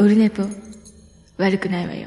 [0.00, 0.44] オルネポ
[1.38, 2.06] 悪くないわよ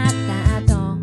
[0.09, 0.11] っ
[0.67, 0.99] た後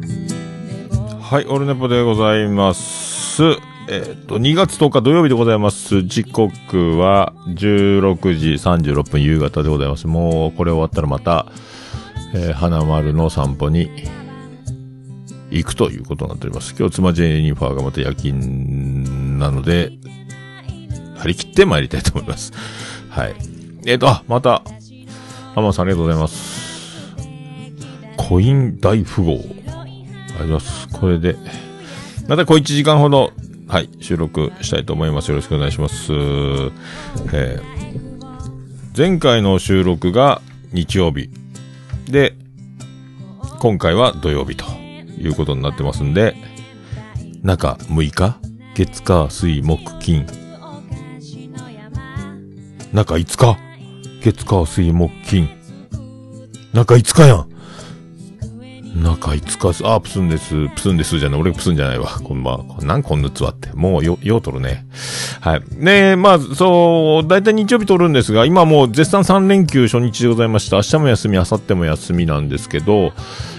[1.22, 3.44] はい、オルネポでございます。
[3.88, 6.02] えっ、と、2月10日土曜日でございます。
[6.02, 10.06] 時刻は16時36分夕方でございます。
[10.06, 11.46] もうこれ終わったらまた、
[12.34, 13.90] えー花丸の散歩に
[15.58, 16.76] 行くということになっております。
[16.78, 19.92] 今日妻ジェニファーがまた夜勤なので、
[21.18, 22.52] 張り切って参りたいと思います。
[23.10, 23.36] はい。
[23.86, 24.64] えっ、と、あ、また、
[25.54, 27.16] 浜田さんありがとうございます。
[28.18, 29.34] コイン大富豪。
[29.34, 30.88] ありがとうございます。
[30.90, 31.36] これで、
[32.28, 33.32] また小1時間ほど、
[33.68, 35.30] はい、収録したいと思います。
[35.30, 36.12] よろしくお願いします。
[36.14, 37.76] えー
[38.98, 41.30] 前回の収録が日曜日。
[42.10, 42.34] で、
[43.60, 44.64] 今回は土曜日と
[45.20, 46.36] いうことになってますんで、
[47.44, 48.38] 中6日？
[48.76, 50.26] 月火水木金。
[52.94, 53.58] 中5日？
[54.22, 55.50] 月火水木金。
[56.74, 57.55] 中5日やん
[58.96, 60.70] 中5日す、あ、プスンです。
[60.70, 61.42] プスンですじゃない。
[61.42, 62.08] 俺プスンじゃないわ。
[62.24, 62.78] こんばんは。
[62.82, 63.70] なんこんぬつわって。
[63.74, 64.86] もうよ、ようとるね。
[65.42, 65.62] はい。
[65.76, 70.78] ねえ、まあ、そう、だいたい日曜日撮るんですが、今もう絶賛3連休初日でございました。
[70.78, 73.12] 明日も休み、明後日も休みなんですけど、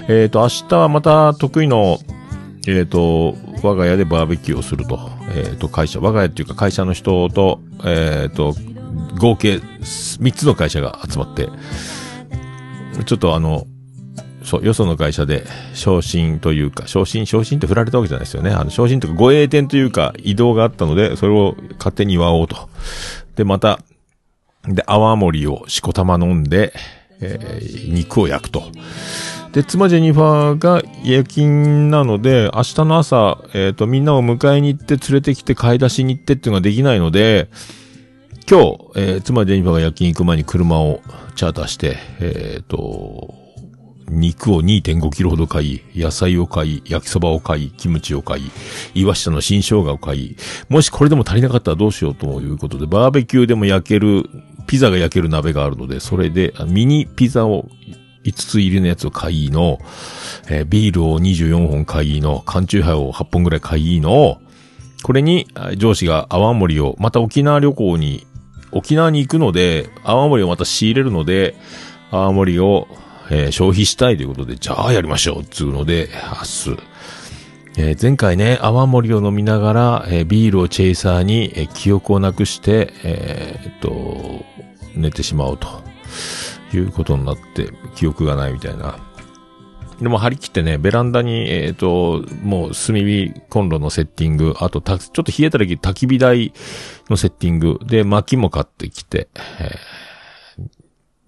[0.08, 1.98] えっ、と、明日はまた得意の、
[2.66, 5.10] えっ、と、我が家でバーベキューをすると。
[5.34, 8.54] えっ、と、会社、我が家っていうか会社の人と、えっ、と、
[9.18, 11.50] 合計3つの会社が集まって、
[13.04, 13.66] ちょっとあの、
[14.46, 15.44] そう、よその会社で、
[15.74, 18.50] 昇進というか、昇進、昇進って振られたわけじゃないですよね。
[18.50, 22.68] あの、昇進というか、護衛店というか、移動があったので、それを勝手に祝おうと。
[23.34, 23.80] で、また、
[24.68, 26.72] で、泡盛をしこたま飲んで、
[27.20, 28.70] えー肉を焼くと。
[29.52, 37.48] で、妻ジェニファーが夜勤なので、明日の朝、えっ、と、みんなを迎えに行って連れてきて買い出しに行ってっていうのができないので、
[38.48, 41.00] 今日、えー妻ジェニファーが夜勤行く前に車を
[41.34, 43.45] チャーターして、えっ、と、
[44.08, 48.50] 肉を2.5キロほど買い、野菜を買い、焼きそばを買い、キムチを買い、
[48.94, 50.36] 岩下の新生姜を買い、
[50.68, 54.28] もしこれでも足りなかったらどうしようということで、バーベキューでも焼ける、
[54.66, 57.68] ピザが焼ける鍋があるので、それで、ミニピザを
[58.24, 59.78] 5つ入りのやつを買いの、
[60.48, 64.40] えービールを24本買いの、缶チューハイを8本ぐらい買いの、
[65.02, 65.46] これに、
[65.76, 68.26] 上司が泡盛を、また沖縄旅行に、
[68.72, 71.54] 沖縄に行くので、泡盛をまた仕入れるので、
[72.10, 72.88] 泡盛を、
[73.30, 76.80] えー消費したいということで、じゃあやりましょうつうので、明日。
[77.78, 84.44] えー前回ね、泡盛を飲みながら、えービールをチェイサーに、えー記憶をなくして、えーっと、
[84.94, 85.68] 寝てしまうと
[86.74, 88.98] いうことになって、記憶がないみたいな。
[90.00, 96.52] でも張り切ってね、ベランダに、えっ、と、もう炭火コンロのセッティング、あとた、ちょっと冷えた時焚き火台
[97.08, 99.74] のセッティング、で、薪も買ってきて、え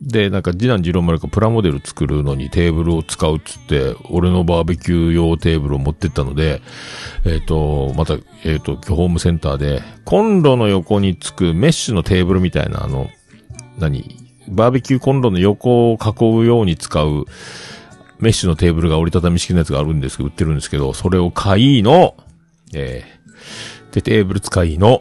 [0.01, 6.63] で、なんか次男次郎丸がプラモデル作るのにテーブルを使うっつって、俺のバーベキュー用テーブルを持ってったので、
[7.25, 8.15] えっ、と、また、
[8.45, 13.11] えっ、と、ホームセンターで、コンロの横につくメッシュのテーブルみたいな、あの、
[13.79, 14.17] 何
[14.47, 17.25] バーベキューコンロの横を囲うように使う、
[18.21, 22.17] メッシュのテーブルが折りたたみ式のやつがあるんですけど、売ってるんですけど、それを買いの、
[22.73, 25.01] えー、で、テーブル使いの、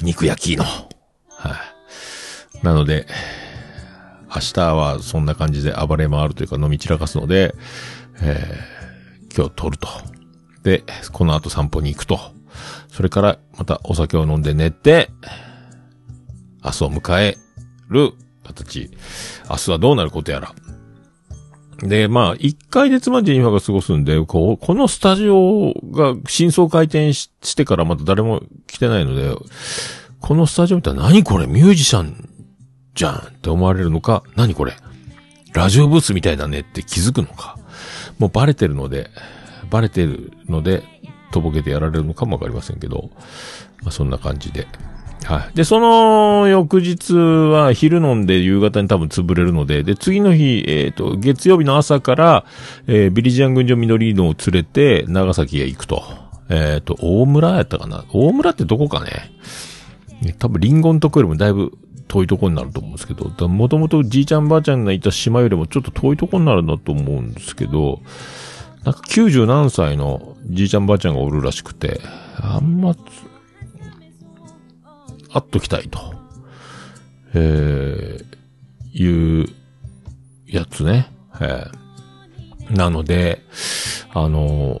[0.00, 0.64] 肉焼きの。
[0.64, 1.56] は
[2.62, 3.06] い、なので、
[4.34, 7.54] 明日はそんな感じで暴れ回るというか飲み散らかすので、
[8.22, 9.88] えー、今日撮ると。
[10.62, 12.18] で、この後散歩に行くと。
[12.88, 15.10] それからまたお酒を飲んで寝て、
[16.64, 17.36] 明日を迎え
[17.88, 18.12] る
[18.44, 18.90] 形。
[19.50, 20.54] 明日はどうなることやら。
[21.78, 29.34] で、まあ、一回で妻ジェニファーが過ごすんで、こう、このスタジオが真相回転ししてからまた誰も来てないので、
[30.20, 31.48] このスタジオ見たら何これ？
[31.48, 32.28] ミュージシャン
[32.94, 34.74] じゃんって思われるのか、何これ
[35.52, 37.58] ラジオブースみたいだねって気づくのか。
[38.18, 39.10] もうバレてるので、
[39.70, 40.82] バレてるので、
[41.30, 43.10] とぼけてやられるのかもわかりませんけど、
[43.82, 44.66] まあそんな感じで。
[45.24, 45.56] はい。
[45.56, 52.44] で、その翌日は昼飲んで夕方に多分潰れるので、で、次の日、えっ、と、月曜日の朝から、
[52.86, 56.02] えービリジアン群青緑のを連れて長崎へ行くと。
[56.48, 58.04] えっ、と、大村やったかな？
[58.12, 59.32] 大村ってどこかね
[60.22, 61.72] ね多分リンゴのとこよりもだいぶ
[62.12, 68.00] 遠いとこになると思うんですけど、もともとじいちゃんばあちゃんがいた島よりもちょっと遠いとこになるんだと思うんですけど、
[68.84, 72.00] なんか90何歳のじいちゃんばあちゃんがおるらしくて、
[72.36, 72.98] あんまつ、
[75.32, 75.98] 会っときたいと、
[77.34, 79.46] えー、いう
[80.46, 81.10] やつね。
[81.40, 81.82] えー
[82.70, 83.42] なので、
[84.14, 84.80] あの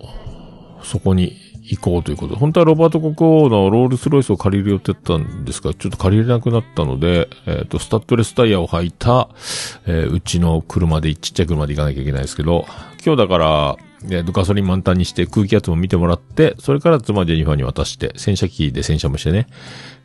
[0.82, 1.36] そこに
[1.76, 9.30] 行こうということで、本当はロバート国王のロールスロイスを借りる予定だったんですが、ちょっと借りれなくなったので、えっ、と、スタッドレスタイヤを履いた、
[9.86, 12.66] えーうちの車で、ちっちゃい車で行かなきゃいけないですけど、
[13.04, 19.46] 今日だから、えーとガソリン満タンにして空気圧も見てもらって、それから妻ジェニファーに渡して、洗車機で洗車もしてね。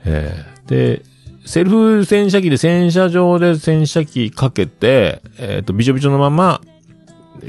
[0.05, 1.03] えーで、
[1.45, 6.61] セルフ洗車機で洗車場で洗車機かけて、えっ、と、びちょびちょのまま、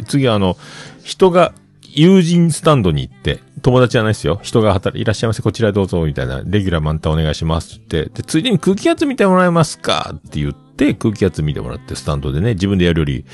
[0.06, 0.56] 次はあの、
[1.04, 1.52] 人が
[1.94, 4.38] 友人スタンドに行って、友達じゃないですよ。
[4.42, 10.14] 人が働い、いらっしゃいませ、こちらどうぞ、みたいな、レギュラー満タンお願いしますって、で、ついでに空気圧見てもらえますか？
[10.14, 13.24] って言って、空気圧見てもらって、スタンドでね、自分でやるより、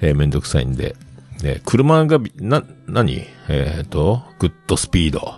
[0.00, 0.96] えーめんどくさいんで、
[1.42, 3.24] ね、車がび、な、何？
[3.48, 5.34] えっ、と、グッドスピード。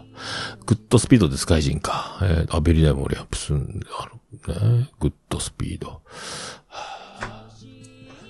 [0.67, 2.19] グッドスピードでスカイ人か。
[2.23, 4.09] えー、アベリダイモリアップスン、あ
[4.55, 5.89] の、ね、グッドスピード。
[5.89, 6.01] は
[7.21, 7.47] あ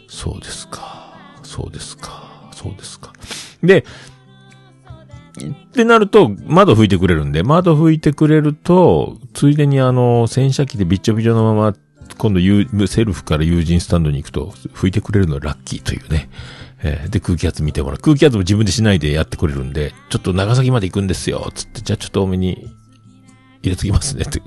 [0.09, 1.15] そうですか。
[1.43, 2.50] そうですか。
[2.53, 3.12] そうですか。
[3.62, 3.85] で、
[5.38, 11.75] ってなると、窓拭いてくれるんで、窓拭いてくれると、ついでにあの、洗車機でびっちょびちょのまま、
[12.19, 16.29] 今度セルフから友人スタンドに行くと、拭いてくれるのはラッキーというね。
[16.82, 17.99] えーで、空気圧見てもらう。
[17.99, 22.71] 空気圧も自分でしないでやってくれるんで、ちょっと長崎まで行くんですよ、つって、じゃあちょっと多めに
[23.62, 24.43] 入れときますねって。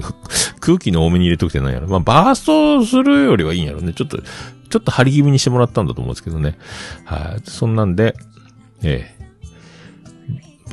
[0.59, 1.87] 空気の多めに入れとくてなんやろ。
[1.87, 3.93] まあ、バーストするよりはいいんやろね。
[3.93, 6.57] ちょっと、ちょっと張り気味にしてもらったんだと思うんですけどね。
[7.05, 7.41] はい。
[7.43, 8.15] そんなんで、
[8.81, 9.22] ええ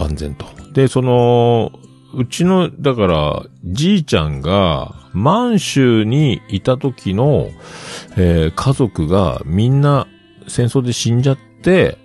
[0.00, 0.47] 万全と。
[0.73, 1.70] で、その、
[2.14, 7.50] うちの、だから、じいちゃんが、満州にいた時の、
[8.17, 10.06] えー家族がみんな
[10.49, 11.99] 戦争で死んじゃって、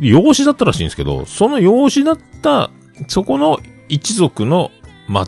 [0.00, 2.70] 養子だったらしいんですけど、その養子だった、
[3.08, 3.58] そこの
[3.88, 4.70] 一族の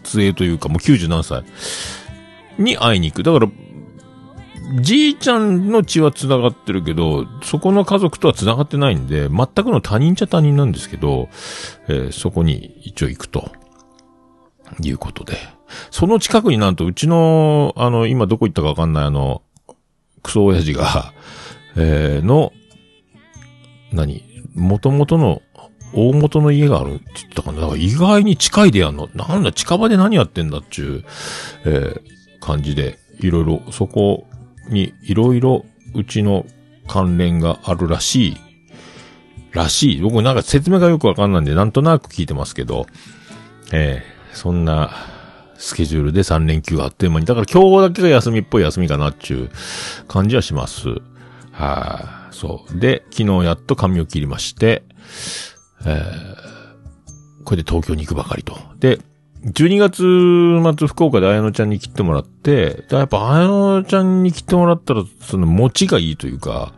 [0.05, 1.45] 末裔というか、もう90何歳
[2.59, 3.23] に会いに行く。
[3.23, 3.49] だから、
[4.81, 11.29] じいちゃんの血は繋がってるけど、そこの家族とは繋がってないんで、全くの他人っちゃ他人なんですけど、
[11.89, 13.51] えーそこに一応行くと。
[14.81, 15.37] いうことで。
[15.91, 19.43] その近くになんと、うちの、あの、今どこ行ったかわかんないあの、
[20.23, 21.13] クソ親父が、
[21.77, 22.53] えーの、
[23.93, 24.25] 何？
[24.55, 25.43] 元々の、
[25.93, 27.61] 大元の家があるって言ったかな。
[27.61, 29.09] だから意外に近いでやんの。
[29.15, 31.05] なんだ、近場で何やってんだっちゅう、
[31.65, 32.01] えー
[32.41, 34.27] 感じで、いろいろ、そこ
[34.69, 35.65] にいろいろ
[35.95, 36.47] うちの
[36.87, 38.37] 関連があるらしい。
[39.53, 40.01] らしい。
[40.01, 42.87] 僕なんか説明がよくわかんないんで、なんとなく聞いてますけど、
[43.73, 44.91] えーそんな
[45.57, 50.89] スケジュールで3連休あっという間に、だから今日だけが休みっぽい休みかなっちゅう感じはします。
[51.53, 52.81] はい、そう。
[52.81, 54.83] で、昨日やっと髪を切りまして、
[55.87, 56.45] えー
[57.45, 58.59] これで東京に行くばかりと。
[58.81, 58.99] で、
[59.44, 66.73] 12月末福岡で綾乃ちゃんに切ってもらって、やっぱ綾乃ちゃんに切ってもらったら、その持ちがいいというか、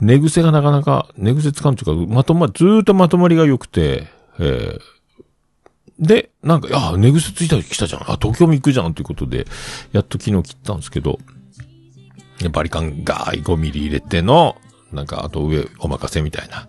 [0.00, 4.08] 寝癖がなかなか、寝癖つかんというか、まとま、ずーっとまとまりが良くて、
[4.38, 4.80] えー
[5.98, 8.02] で、なんか、あ、寝癖ついた時来たじゃん。
[8.10, 9.46] あ、東京も行くじゃんということで、
[9.92, 11.18] やっと昨日切ったんですけど、
[12.52, 14.56] バリカンガーイ5ミリ入れての、
[14.92, 16.68] なんか、あと上お任せみたいな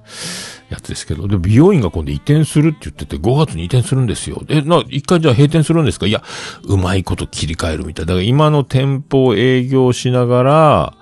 [0.69, 4.43] やつですけど、で、美容院が今度移転するって言ってて、5月に移転するんですよ。
[4.47, 6.05] え、な、一回じゃあ閉店するんですか？
[6.07, 6.23] いや、
[6.63, 8.05] うまいこと切り替えるみたい。
[8.05, 10.93] だから今の店舗を営業しながら、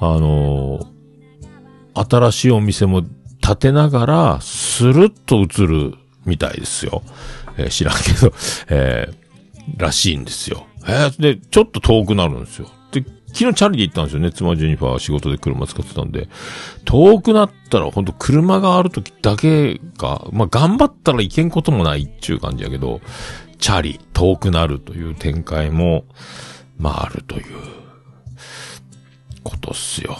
[0.00, 0.86] あの
[1.94, 3.02] 新しいお店も
[3.40, 5.94] 建てながら、スルッと映る
[6.24, 7.02] みたいですよ。
[7.56, 8.32] えー知らんけど、
[8.68, 9.14] えー
[9.76, 10.66] らしいんですよ。
[10.86, 12.68] えーで、ちょっと遠くなるんですよ。
[13.34, 14.30] 昨日チャリで行ったんですよね。
[14.30, 16.28] 妻ジェニファー仕事で車使ってたんで。
[16.84, 23.00] 遠くなったら、ほんと車がある時だけが、まあ、頑張ったらいけんこともないっていう感じやけど、
[23.58, 26.04] チャリ、遠くなるという展開も、
[26.78, 27.44] まあ、あるという、
[29.42, 30.16] ことっすよ。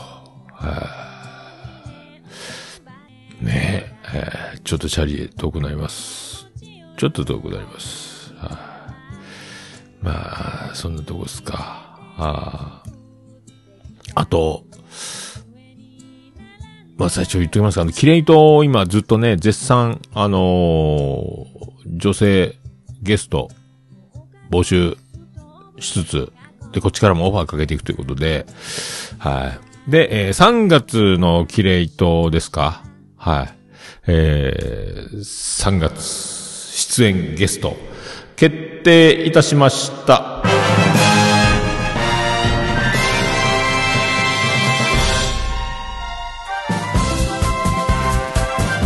[3.41, 6.47] ねえ、ちょっとチャリ遠くなります。
[6.97, 8.33] ちょっと遠くなります。
[10.01, 11.99] まあ、そんなとこっすか。
[12.17, 12.84] あー
[14.15, 14.65] あと、
[16.97, 21.55] まあ最初言っときますが、あの、キレイと今ずっとね、絶賛、あのー
[21.87, 22.57] 女性
[23.03, 23.51] ゲスト
[24.51, 24.97] 募集
[25.79, 26.33] しつつ、
[26.73, 28.47] で、こっちからもオファーかけていくということで、
[29.19, 29.53] は
[29.89, 29.91] い。
[29.91, 32.83] で、えー3月のキレイとですか
[33.17, 33.55] はい。
[34.07, 37.77] えー、3月出演ゲスト、
[38.37, 40.43] 決定いたしました。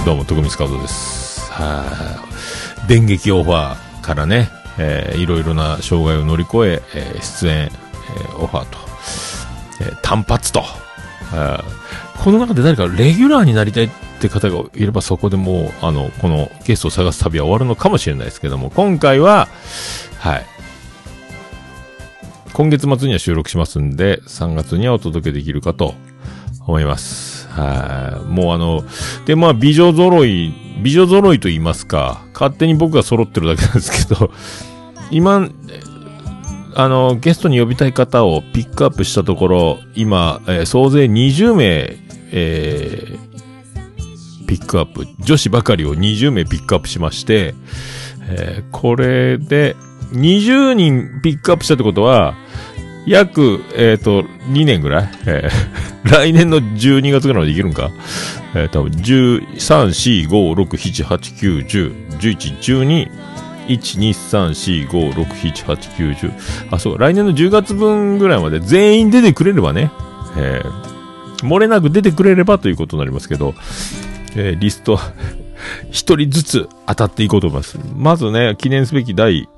[0.08, 1.52] どうも、徳光スカウトです。
[1.52, 1.84] は
[2.86, 2.88] い。
[2.88, 4.48] 電撃オファーからね、
[4.78, 8.78] えーいろいろな障害を乗り越え、えー出演、えーオファーと、
[9.82, 10.62] えー単発と、
[12.24, 19.46] この中で誰かレギュラーになりたいっって方がいればそこでもう、あの、このゲストを探す旅は終わるのかもしれないですけども、今回は、
[20.18, 20.46] はい。
[22.54, 25.94] 今月末には収録しますんで、3月にはお届けできるかと
[26.66, 27.38] 思います。
[27.58, 28.24] はい。
[28.26, 28.84] もうあの、
[29.26, 34.30] で、まあ、美女揃い、美女揃いと言いますか、勝手に僕が揃ってるだけなんですけど、
[35.10, 35.48] 今、
[36.74, 41.96] あの、ゲストに呼びたい方をピックアップしたところ、今、えー総勢20名、
[42.30, 43.28] えー
[44.46, 47.54] ピックアップ、女子ばかりを20名ピックアップしまして、
[48.30, 49.74] えーこれで、
[50.12, 52.34] 20人ピックアップしたってことは、
[53.06, 55.78] 約、えっ、と、2年ぐらい、えー
[56.08, 57.90] 来年の12月ぐらいまでいけるんか？
[58.54, 63.10] えー、多分、13、4、5、6、7、8、9、10、11、12、
[63.68, 66.32] 1、2、3、4、5、6、7、8、9、10。
[66.70, 69.90] あ、そう、来年の10月分ぐらいまで全員出てくれればね、
[70.36, 70.88] えー
[71.46, 73.54] 漏れなく出てくれればということになりますけど、
[74.34, 74.98] えーリスト、
[75.92, 77.78] 一人ずつ当たっていこうと思います。
[77.96, 79.48] まずね、記念すべき第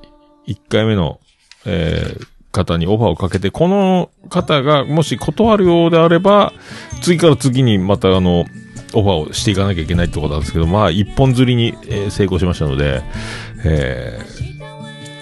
[0.47, 1.21] 1回目の、
[1.65, 6.53] えー方にオファーをかけて、この方がもし断るようであれば、
[7.01, 8.45] 次から次にまたあの、
[8.93, 13.03] オファーをしていかなきゃいけないってことなんですけど、まあ、一本釣りに、えー成功しましたので、
[13.65, 14.51] えー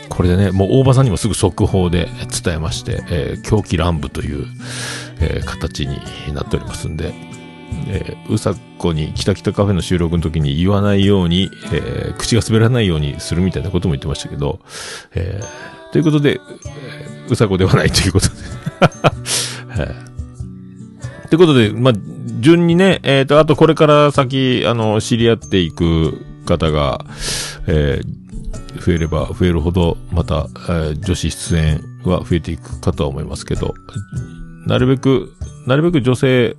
[0.08, 2.08] これでね、もう大場さんにもすぐ速報で
[2.42, 4.46] 伝えまして、えー狂気乱舞という、
[5.20, 6.00] えー形に
[6.34, 7.12] なっておりますんで、
[7.88, 14.60] えーうさっこにキタキタカフェの収録の時に言わないように、えー口が滑らないようにするみたいなことも言ってましたけど、
[15.14, 16.40] えーということで、
[17.28, 18.34] うさこではないということで。
[19.82, 20.08] はい
[21.28, 21.94] ということで、まあ、
[22.40, 27.04] 順にね、えっ、と、あとこれから先、あの、知り合っていく方が、
[27.66, 28.18] えー
[28.80, 33.74] 増えれば増えるほど、また、えー女子出演は増えていくかとは思いますけど、
[34.66, 35.32] なるべく、
[35.66, 36.56] なるべく女性、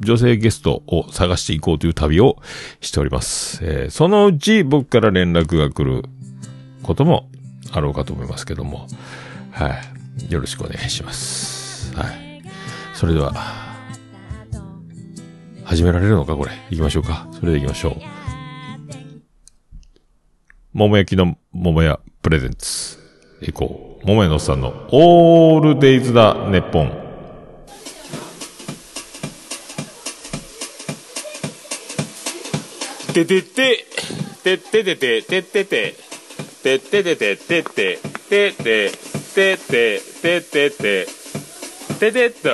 [0.00, 2.36] 女性ゲストを探していこうという旅を
[2.80, 3.60] しております。
[3.62, 6.04] えーそのうち僕から連絡が来る
[6.82, 7.30] ことも
[7.74, 8.86] あろうかと思いますけども、
[9.50, 9.70] は
[10.28, 10.32] い。
[10.32, 11.92] よろしくお願いします。
[11.96, 12.42] はい。
[12.94, 13.34] それでは、
[15.64, 16.52] 始められるのかこれ。
[16.70, 17.26] 行きましょうか。
[17.32, 17.94] それで行きましょう。
[20.72, 22.98] 桃焼きの桃屋プレゼンツ。
[23.40, 24.06] 行こう。
[24.06, 27.04] 桃屋のおっさんのオールデイズだ、ネッポン。
[33.12, 33.86] ててて、
[34.44, 35.94] てっててて、てってて、
[36.64, 37.98] てっててて、てって、
[38.30, 38.90] てって、
[39.34, 41.06] てって、てて、て
[42.00, 42.48] ててっと。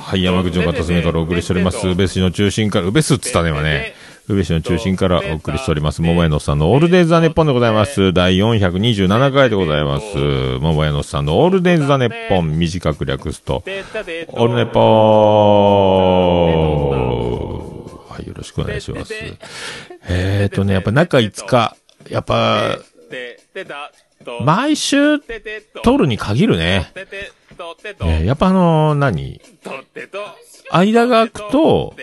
[0.00, 1.86] はい、山口の片隅からお送りしております。
[1.86, 3.94] 宇部市の中心から、宇部市っつったね、今ね。
[4.26, 6.02] 宇部市の中心からお送りしております。
[6.02, 8.12] 桃屋のさんのオールデイズ・ザ・ネッポンでございます。
[8.12, 10.16] 第427回でございます。
[10.58, 19.14] 桃屋のさんのオールデイズ・ザ・ネッポン、短く略すと、オールネポーはい、よろしくお願いします。
[20.08, 21.76] えーとね、やっぱ中5日、
[22.10, 22.76] やっぱ、
[24.44, 25.18] 毎週
[25.82, 26.92] 撮るに限るね。
[26.94, 29.40] えーやっぱあのー何？
[30.70, 31.94] 間が空くと、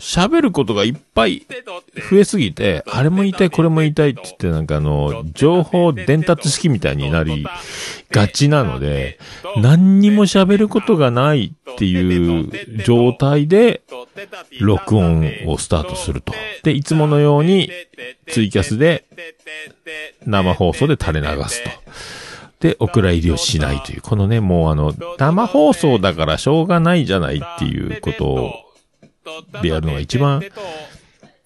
[0.00, 1.46] 喋ることがいっぱい
[2.10, 7.46] 増えすぎて、あれも言いたい、これも言いたいって言って、なんかあの、情報伝達式みたいになり
[8.10, 9.18] がちなので、
[9.58, 13.82] 何にも喋ることがないっていう状態で、
[14.60, 16.32] 録音をスタートすると。
[16.62, 17.70] で、いつものように、
[18.28, 19.04] ツイキャスで、
[20.24, 21.70] 生放送で垂れ流すと。
[22.60, 28.52] で、お蔵入りをしないという、このね、もうあの、生放送だからしょうがないじゃないっていうことを、
[29.62, 30.42] でやるのが一番、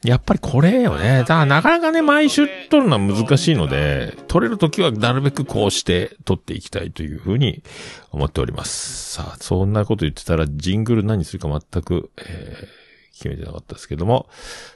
[0.05, 1.21] やっぱりこれよね。
[1.21, 7.63] だからなかなかね、毎週撮るのは難しいので、撮れるときはなるべくこうして撮っていきたいというふうに
[8.11, 9.15] 思っております。
[9.15, 14.29] さあ、そんなこと言ってたら、ジングル何するか全く、えー、決めてなかったですけども、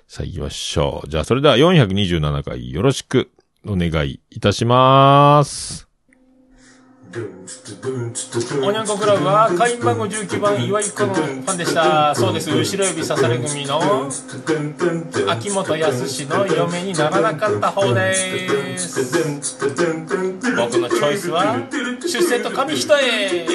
[0.06, 1.08] さあ行きましょう。
[1.10, 3.30] じゃあ、それでは427回よろしく
[3.66, 5.77] お願いいたします。
[8.68, 12.14] おにゃんこクラブは会員番号19番岩井子のファンでした。
[12.14, 12.50] そうです。
[12.50, 13.80] 後ろ指刺され組の
[15.30, 19.24] 秋元康の嫁にならなかった方です。
[20.54, 21.56] 僕のチョイスは
[22.02, 23.46] 出世と紙一重。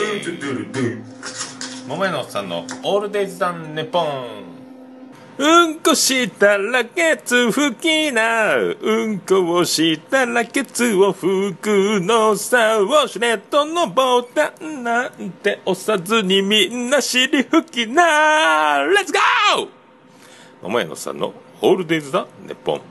[1.87, 4.42] 桃屋のおっさんのオールデイズダンネポン。
[5.35, 8.55] うんこしたらケツ拭きな。
[8.55, 12.77] うんこをしたらケツを拭くのさ。
[12.77, 18.83] ウォシュレットのボタンなんて押さずにみんな尻拭きな。
[18.83, 19.67] レッツゴー
[20.61, 22.81] 桃屋のさんのオールデイズだ、ネッポン。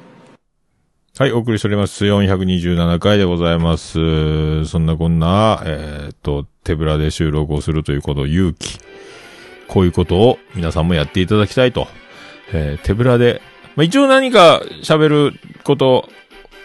[1.18, 2.04] はい、お送りしております。
[2.04, 4.64] 427回でございます。
[4.64, 8.80] そんなこんな、えーっと、手ぶらで収録をするということを勇気。
[9.68, 11.86] こういうことを皆さんもやっていただきたいと。
[12.52, 13.40] えー手ぶらで
[13.76, 16.08] まあ、一応何か喋ること、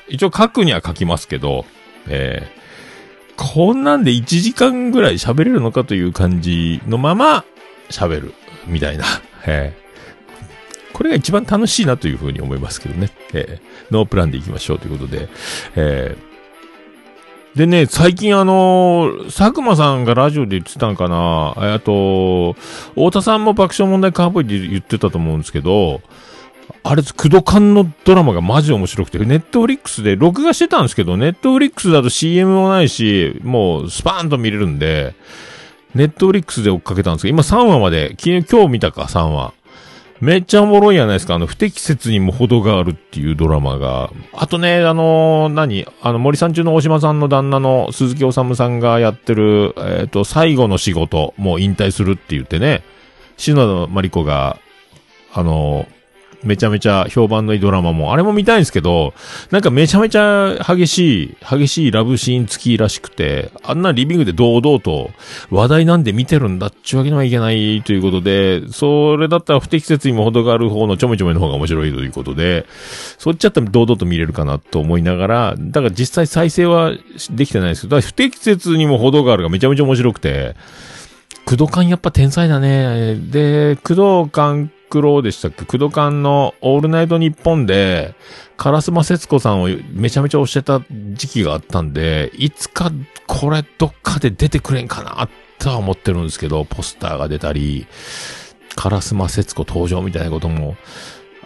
[0.09, 1.65] 一応書くには書きますけど、
[2.07, 7.45] えー、こんなんで1時間ぐらい喋れるのかという感じのまま
[7.89, 8.33] 喋る、
[8.65, 9.05] みたいな。
[9.45, 9.87] えー
[10.93, 13.11] これが一番楽しいなというふうに思いますけどね。
[13.31, 15.29] えーノープランで行きましょうということで。
[15.75, 16.26] えー
[17.57, 22.53] でね、最近あのー佐久間さんがラジオで言ってたんかなえあと、
[22.93, 26.01] 太田さんも爆笑問題カーボーイで言ってたと思うんですけど、
[26.83, 35.15] あれ、クドカンのドラマがマジ面白くて、ネットフリックスで録画してたんですけど、ネットフリックスだと CM もないし、もうスパーンと見れるんで、
[35.95, 39.53] ネットフリックスで追っかけたんですけど、今3話まで、昨日今日見たか、3話。
[40.19, 41.35] めっちゃおもろいやないですか。
[41.35, 44.09] あの、不適切にも程があるっていうドラマが。
[44.33, 45.85] あとね、あのー何？
[46.01, 52.83] あの、森さん中の大島さんの旦那の鈴木治さんがやってる、えっ、と、最後の仕事、もう引退するって言ってね、
[53.37, 54.59] 篠田真理子が、
[55.33, 55.96] あのー
[56.43, 59.13] めちゃめちゃ評判のいいドラマも、あれも見たいんですけど、
[59.51, 65.11] なんかめちゃめちゃ激しい、激しいラブシーン付きらしくて、あんなリビングで堂々と
[65.49, 72.65] 話題なんで見てるんだっちゅうわけにはいけないということで、それだったら不適切にも程がある方のちょめちょめの方が面白いということで、
[73.17, 76.93] そっちだったら堂々と見れるかなと思いながら、だから実際再生は
[77.31, 80.55] できてないですけど、だから不適切にも程があるがめちゃめちゃ面白くて、
[81.45, 83.15] 工藤館やっぱ天才だね。
[83.15, 85.65] で、工藤館九郎でしたっけ？
[85.65, 88.15] 工藤館のオールナイトニッポンで、
[88.57, 90.81] 烏丸節子さんをめちゃめちゃ推してた
[91.13, 92.91] 時期があったんで、いつか
[93.27, 95.29] これどっかで出てくれんかな
[95.59, 97.87] とは思ってるんですけど、ポスターが出たり、
[98.75, 100.75] 烏丸節子登場みたいなことも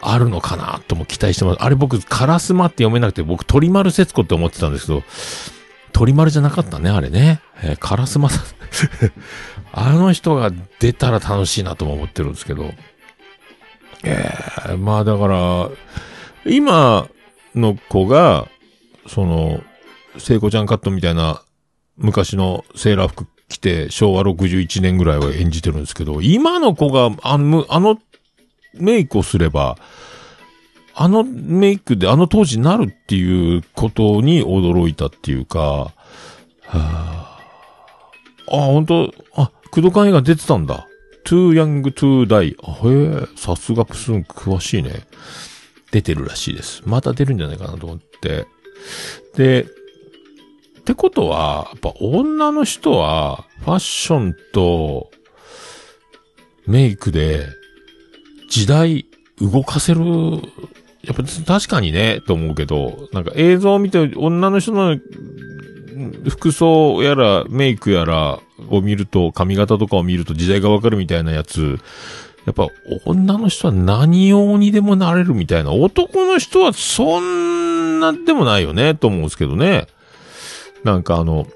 [0.01, 1.57] あるのかなとも期待してます。
[1.61, 5.03] あれ僕、烏丸って読めなくて僕鳥丸節子って思ってたんですけど、
[5.93, 7.41] 鳥丸じゃなかったね、あれね。
[7.63, 8.45] えー、烏丸さん
[9.73, 12.73] あの人が出たら楽しいなとも思ってるんですけど。
[14.03, 14.33] え
[14.69, 15.69] えまあだから、
[16.45, 17.07] 今
[17.55, 18.47] の子が、
[19.07, 19.61] その、
[20.17, 21.41] 聖子ちゃんカットみたいな
[21.97, 27.99] 昔のセーラー服着て昭和61年ぐらいは演じてるんですけど、今の子があの、あの
[28.73, 29.77] メイクをすれば、
[30.93, 35.93] あのメイクであの当時になるっていうことに驚いたっていうか、は
[36.71, 37.39] あ、
[38.47, 40.87] あ、本当あ、工藤館映画出てたんだ。
[41.23, 42.55] Too young to die.
[42.63, 45.07] あへえ、さすがプスン詳しいね。
[45.91, 46.81] 出てるらしいです。
[46.85, 48.47] また出るんじゃないかなと思って。
[49.35, 49.65] で、
[50.79, 55.11] ってことは、やっぱ女の人は、ファッションと、
[56.65, 57.47] メイクで、
[58.49, 59.05] 時代
[59.39, 60.01] 動かせる、
[61.03, 64.97] やっぱ確かにね、と思うけど、なんか映像を見て女の人の
[66.29, 71.79] 服装やらメイクやらを見ると、髪型とかを見ると時代がわかるみたいなやつ、
[72.45, 72.67] やっぱ
[73.05, 79.87] 女の人は何用にでもなれるみたいな、男の人はそんなでもないよね、と思うんですけどね。
[80.83, 81.47] なんかあの、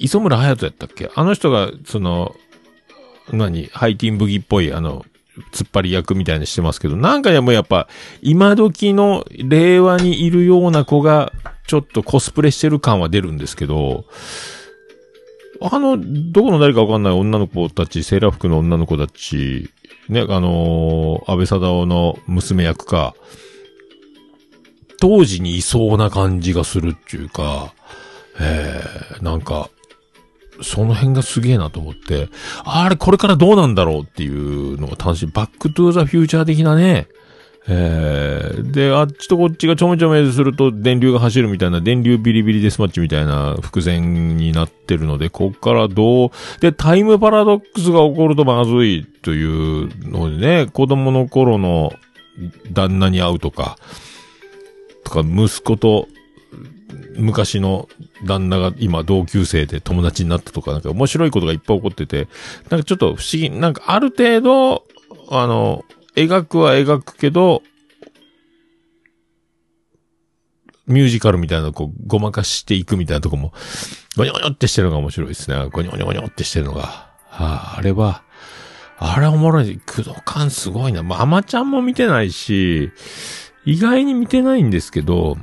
[0.00, 1.10] 磯村隼人やったっけ？
[1.14, 2.34] あの人が、その、
[3.32, 3.66] 何？
[3.66, 5.06] ハイティンブギっぽい、あの、
[5.52, 7.86] 突っ張り役みたいにしてますけど、なんかでもやっぱ、
[8.20, 11.32] 今時の令和にいるような子が、
[11.68, 14.06] ちょっとコスプレしてる感は出るんですけど、
[15.60, 15.98] あの、
[16.32, 19.70] どこの誰かわかんない女の子たち、セーラー服の女の子たち、
[20.08, 23.14] ね、あのー安倍貞夫の娘役か、
[24.98, 27.74] 当時にいそうな感じがするっていうか、
[28.40, 29.68] えー、なんか、
[30.62, 32.30] その辺がすげえなと思って、
[32.64, 35.26] あれこれからどうなんだろうっていうのが楽しい。
[35.26, 37.08] バックトゥーザフューチャー的なね。
[37.70, 51.92] えー、で、あっちとこっちがちょめちょめすると電流が走るみたいな、電流ビリビリデスマッチみたいな伏線になってるので、こっからどう、で、タイムパラドックスが起こるとまずいというのでね、子供の頃の
[52.72, 53.76] 旦那に会うとか、
[55.04, 56.08] とか、息子と
[57.18, 57.88] 昔の
[58.24, 62.28] 旦那が今同級生で友達になったとか、なんか面白いことがいっぱい起こってて、
[62.70, 64.84] なんかちょっと不思議、なんかある程度、
[65.30, 65.84] あの、
[66.18, 67.62] 描くは描くけど、
[70.86, 73.52] ミュージカルみたいなこう、ごまかしていくみたいなとこも、
[74.16, 75.56] ゴニョゴニョってしてるのが面白いですね。
[75.70, 76.82] ゴニョゴニョゴニョってしてるのが。
[76.82, 78.22] はあ、あれは、
[78.98, 79.78] あれおもろい。
[79.84, 81.02] 駆動感すごいな。
[81.02, 82.90] まあ、アマちゃんも見てないし、
[83.64, 85.36] 意外に見てないんですけど、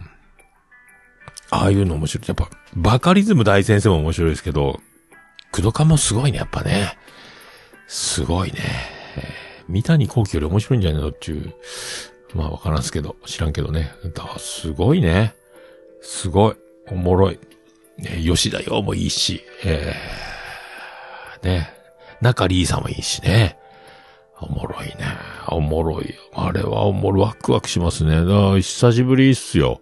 [1.51, 2.27] ああいうの面白い。
[2.27, 4.81] やっぱ、バカリズム大先生も面白いですけど、
[5.51, 6.97] 駆動感もすごいね、やっぱね。
[7.87, 8.59] すごいね。
[9.67, 11.53] 三谷幸喜より面白いんじゃないのっていう。
[12.33, 13.91] まあわからんすけど、知らんけどね。
[14.13, 15.35] だすごいね。
[16.01, 16.55] すごい。
[16.87, 17.39] おもろい。
[17.97, 21.73] ね、吉田洋もいいし、えー、ね。
[22.21, 23.57] 中里依さんもいいしね。
[24.39, 24.95] おもろいね。
[25.47, 26.13] おもろい。
[26.33, 27.25] あれはおもろい。
[27.25, 28.25] ワクワクしますね。
[28.25, 29.81] だ久しぶりっすよ。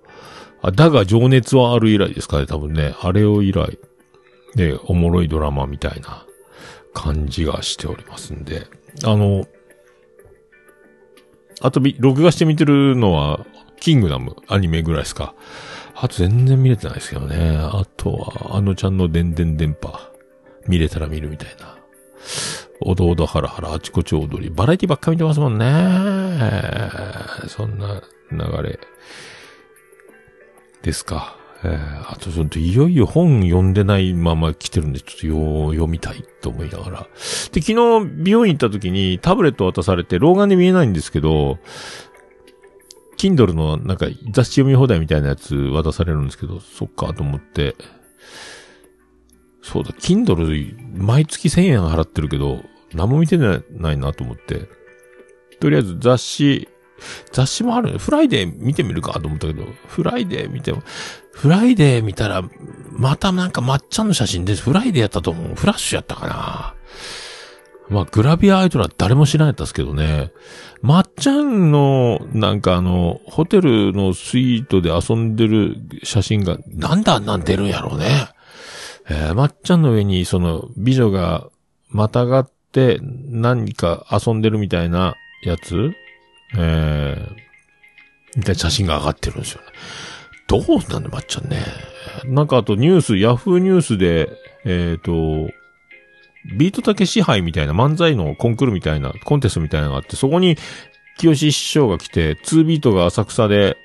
[0.62, 2.96] あ、だが情熱はある以来ですかね、多分ね。
[3.02, 3.78] あれを以来。
[4.56, 6.26] で、おもろいドラマみたいな
[6.94, 8.68] 感じがしておりますんで。
[9.04, 9.46] あの、
[11.64, 13.46] あと、録画して見てるのは、
[13.80, 15.34] キングダム、アニメぐらいですか。
[15.96, 17.58] あと全然見れてないですけどね。
[17.58, 19.98] あとは、あのちゃんのでんでん電波。
[20.68, 21.78] 見れたら見るみたいな。
[22.82, 24.50] おどおどハラハラあちこち踊り。
[24.50, 25.66] バラエティばっか見てますもんね。
[27.48, 28.80] そんな流れ。
[30.82, 31.38] ですか。
[31.66, 37.08] えー、あとちょっといよいよ本読んでないまま来てるんで、ちょっとよ読みたいと思いながら。
[37.52, 41.60] で、昨日美容院行った時にタブレット渡されて、老眼で見えないんですけど、
[43.18, 47.76] Kindle のなんか雑誌読み放題みたいなやつ渡されるんですけど、そっかと思って、
[49.62, 52.62] そうだ、Kindle 毎月1000円払ってるけど、
[52.94, 54.68] 何も見てないなと思って、
[55.62, 56.68] とりあえず雑誌、
[57.32, 60.84] 雑誌もあるねフライデー見てみるかと思ったけど、フライデー見ても、
[61.32, 62.44] フライデー見たら、
[62.92, 65.56] またなんかまっちゃんの写真です、フライデーやったと思う。
[65.56, 66.76] フラッシュやったかな。
[67.90, 70.32] まあ、グラビアアイドルは誰も知らないったんですけどね。
[70.82, 78.30] まっちゃんの、なんかあの、ホテルのスイートで遊んでる写真が、なんであんなん出るんやろうね。
[79.10, 81.50] えーまっちゃんの上に、その、美女が、
[81.90, 85.92] またがって、何か遊んでるみたいなやつ
[86.58, 89.68] えー、みたいな写真が上がってるんですよね。
[90.48, 91.64] どうなんだ、まっちゃんね。
[92.26, 94.30] なんかあとニュース、ヤフーニュースで、
[94.66, 95.50] えっ、と、
[96.58, 100.58] ビートたけ支配みたいな漫才のコンクールみたいな、コンテストみたいなのがあって、そこに、
[101.18, 103.78] 清志師匠が来て、2ビートが浅草で、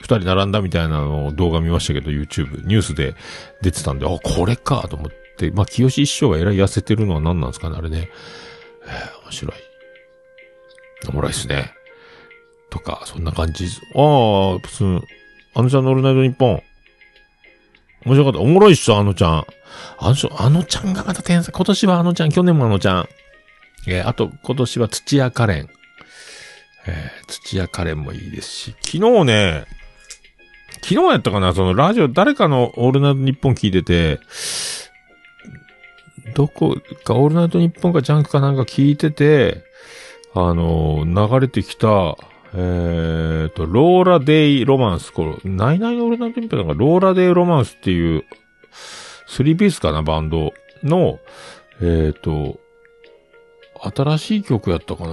[0.00, 3.14] 二人並んだみたいなのを動画見ましたけど、YouTube、ニュースで
[3.62, 8.08] 出てたんで、あ、これかと思って、まあ、清志師匠がえらい痩せてるのは何なんですかね、あれね。
[8.84, 9.52] えー、面白い。
[11.08, 11.74] おもろいっすね。
[12.70, 13.66] とか、そんな感じ。
[13.94, 15.02] ああ、プスン。
[15.54, 16.62] あのちゃんのオールナイトニッポン。
[18.04, 18.38] 面白かった。
[18.40, 19.46] おもろいっすよ、あのちゃん。
[19.98, 21.52] あのちゃん、あのちゃんがまた天才。
[21.52, 23.08] 今年はあのちゃん、去年もあのちゃん。
[23.86, 25.68] えーあと、今年は土屋カレン。
[26.86, 28.76] えー土屋カレンもいいですし。
[28.82, 29.64] 昨日ね、
[30.82, 34.20] 昨日やったかなそのラジオ、誰かのオールナイトニッポン聞いてて、
[36.34, 39.62] どこか、オールナイトニッポンかジャンクかなんか聞いてて、
[40.34, 42.16] あの、流れてきた、
[42.54, 45.12] えーと、ローラデイロマンス。
[45.12, 48.24] これ、ナイナイのオールナイトニッポンなんか、ローラデイロマンスっていう、
[49.26, 51.18] スリーピースかな、バンドの、
[51.80, 52.58] えーと、
[53.94, 55.10] 新しい曲やったかな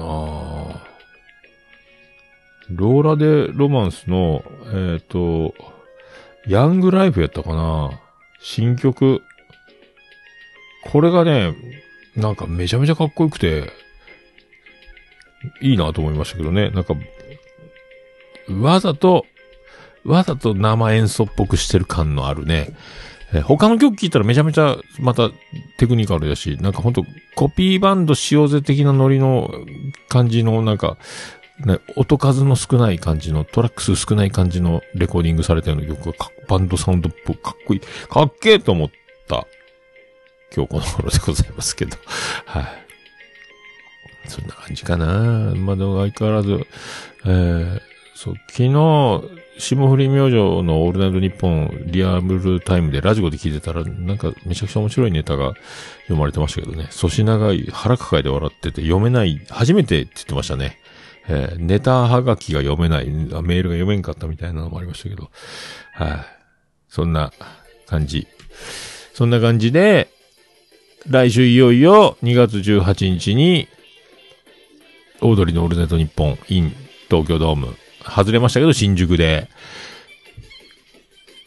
[2.69, 5.53] ローラデイロマンスの、えーと、
[6.47, 7.99] ヤングライフやったかな
[8.39, 9.21] 新曲。
[10.85, 11.55] これがね、
[12.15, 13.71] なんかめちゃめちゃかっこよくて、
[15.61, 16.69] いいなと思いましたけどね。
[16.69, 16.95] なんか、
[18.49, 19.25] わざと、
[20.03, 22.75] わざと生演奏っぽくしてる感のあるね。
[23.33, 25.29] え他の曲聴いたらめちゃめちゃ、また
[25.77, 27.03] テクニカルだし、なんかほんと
[27.35, 29.51] コピーバンドしようぜ的なノリの
[30.09, 30.97] 感じの、なんか、
[31.65, 37.79] ね、音数の少ない感じの、トラック数少ない感じのレコーディングされたような曲がバンドサウンドっぽくかっこいい、
[38.09, 38.89] かっけえと思っ
[39.27, 39.47] た、
[40.55, 41.97] 今日この頃でございますけど。
[42.45, 42.85] はい。
[44.27, 45.05] そんな感じかな。
[45.55, 46.65] まあ、でも相変わらず、
[47.25, 47.81] えー、
[48.15, 49.23] そう、昨日、
[49.57, 55.53] 霜降り明星のオールナイトニッポンリアルタイムでラジコで聞いてたら、なんかめちゃくちゃ面白いネタが
[56.03, 56.87] 読まれてましたけどね。
[56.91, 60.79] 粗品が腹抱えて笑ってて読めない、初めてって言ってましたね。
[61.27, 65.29] えーネタはがきが読めない、メールが読めんかったみたいなのもありましたけど。
[65.93, 66.19] はい、
[66.87, 67.33] そんな
[67.85, 68.27] 感じ。
[69.13, 70.09] そんな感じで、
[71.09, 73.67] 来週いよいよ2月18日に、
[75.21, 76.73] オードリーのオールナイトニッポン in
[77.09, 77.75] 東京ドーム、
[78.07, 79.49] 外れましたけど新宿で、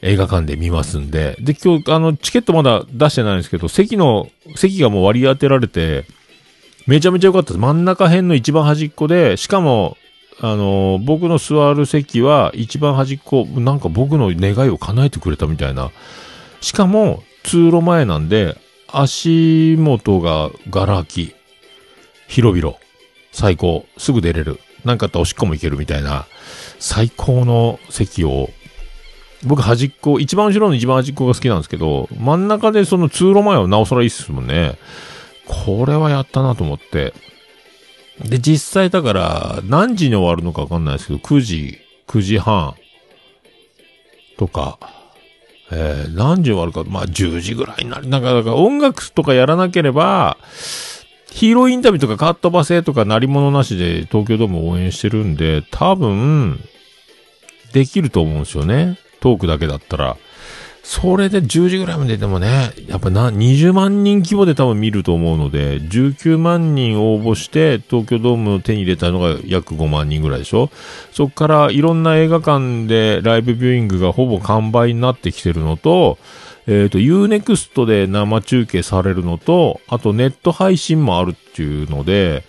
[0.00, 6.04] 映画館で見ますんで、で、今日、あの、チケットまだ出してないんですけど、席の、席がもう割り当てられて、
[6.86, 7.58] めちゃめちゃ良かったです。
[7.58, 9.96] 真ん中辺の一番端っこで、しかも、
[10.40, 15.90] あの、僕の座る席は一番端っこ、なんか僕の願いを叶えてくれたみたいな。
[16.60, 21.34] しかも、通路前なんで、足元がガラ空き。
[22.28, 22.76] 広々。
[23.32, 23.84] 最高。
[23.98, 24.60] すぐ出れる。
[24.88, 26.26] なんかあったらおしっこも行けるみたいな、
[26.78, 28.50] 最高の席を、
[29.44, 34.78] 僕端っこ、一番後ろの一番端っこが好きなんですけど、真ん中でその通路前はなおさらいいっすもんね。
[35.46, 37.12] これはやったなと思って。
[38.24, 42.74] で、実際だから、何時に終わるのかわかんないですけど、9時、9時半
[44.38, 44.78] とか、
[45.70, 48.08] えー、何時終わるか、まあ10時ぐらいになる。
[48.08, 50.38] なんか、だから音楽とかやらなければ、
[51.38, 56.58] ヒーローインタビューとかカットバセとか鳴り物なしで東京ドームを応援してるんで、多分、
[57.72, 58.98] できると思うんですよね。
[59.20, 60.16] トークだけだったら。
[60.82, 70.70] それで10時ぐらいまででもね、やっぱな、20万人規模で多分見ると思うので、19万人応募して東京ドームを手に入れたのが約5万人ぐらいでしょ
[71.12, 76.18] そっからいろんな映画館でライブビューイングがほぼ完売になってきてるのと、
[76.70, 82.44] えっ、と、Unext で生中継されるのと、あとネット配信もあるっていうので、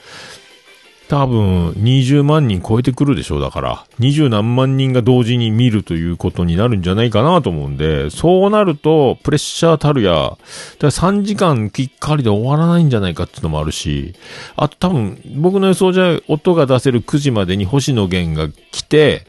[1.08, 3.42] 多分20万人超えてくるでしょう。
[3.42, 10.38] だから、20何万人が同時に見るということになるんじゃないかなと思うんで、そうなると、プレッシャーたるや、
[10.80, 14.14] だ3時間きっかりで終わらないんじゃないかっていうのもあるし、
[14.58, 19.26] あと多分、僕の予想じゃ音が出せる9時までに星野源が来て、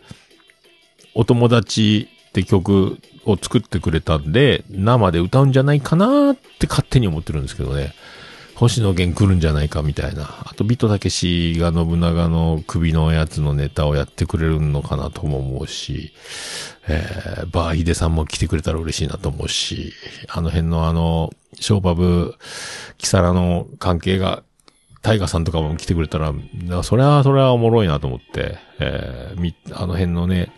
[1.15, 7.95] お友達って曲を作ってくれたんで、生で歌うんじゃないかなって勝手に思ってるんですけどね。
[8.61, 10.25] 星野源来るんじゃないかみたいな。
[10.45, 16.13] あと、ビトタケシが信長の首のやつのネタをやってくれるのかなとも思うし、
[16.87, 19.95] えー、バーヒデさんも来てくれたら嬉しいなと思うし、
[20.29, 22.35] あの辺のあの、ショーパブ、
[22.99, 24.43] キサラの関係が、
[25.01, 30.53] タイガさんとかも来てくれたら、なそれは、それはおもろいなと思って、えー、み、あの辺のね、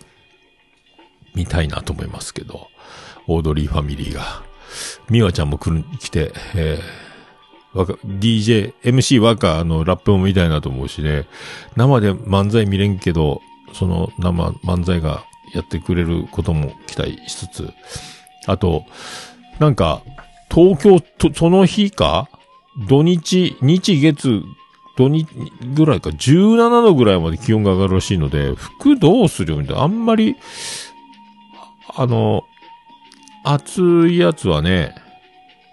[1.34, 2.68] 見たいなと思いますけど、
[3.26, 4.42] オードリーファミリーが。
[5.10, 11.26] ミワちゃんも来る、来て、えー、DJ、MC ワカのラップも見たいなと思うしね、
[11.76, 13.42] 生で漫才見れんけど、
[13.74, 17.70] その生漫才がやってくれることも期待しつつ、
[18.46, 18.84] あと、
[19.58, 20.02] なんか、
[20.50, 22.28] 東京と、その日か？
[22.88, 24.42] 土日、日月、
[24.96, 25.26] 土日
[25.74, 29.60] ぐらいか、17度ぐらいまで気温が上がるらしいので、服どうするよ？
[29.60, 29.82] みたいな。
[29.82, 30.36] あんまり、
[31.94, 32.44] あの、
[33.44, 34.94] 暑いやつはね、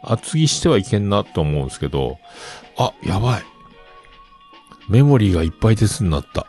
[0.01, 2.19] 厚着してはいけんなと思うんですけど、
[2.77, 3.43] あ、やばい。
[4.89, 6.47] メモリーがいっぱいですになった。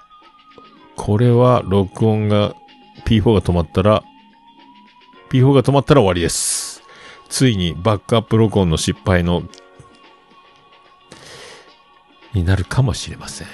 [0.97, 2.55] これは録音が
[3.05, 4.03] P4 が止まったら、
[5.31, 6.83] P4 が止まったら終わりです。
[7.29, 9.43] ついにバックアップ録音の失敗の、
[12.35, 13.47] になるかもしれません。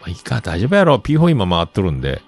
[0.00, 0.96] まあいいか、大丈夫やろ。
[0.96, 2.22] P4 今回っとるんで。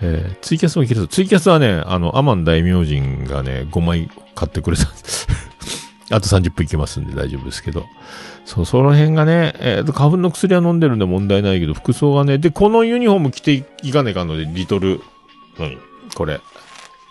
[0.00, 1.06] えーツイキャスもいけるぞ。
[1.06, 5.26] ツイキャスはね、あの、アマン大明神がね、5枚買ってくれたんです。
[6.10, 7.84] あと30分いけますんで大丈夫ですけど。
[8.44, 15.00] そう、その辺がね、えーと、花粉の薬は飲んでるんで問題ないけど、服装がね、で、このユニフォーム着ていかねえかんので、リトル、
[15.58, 15.78] 何？
[16.14, 16.40] これ。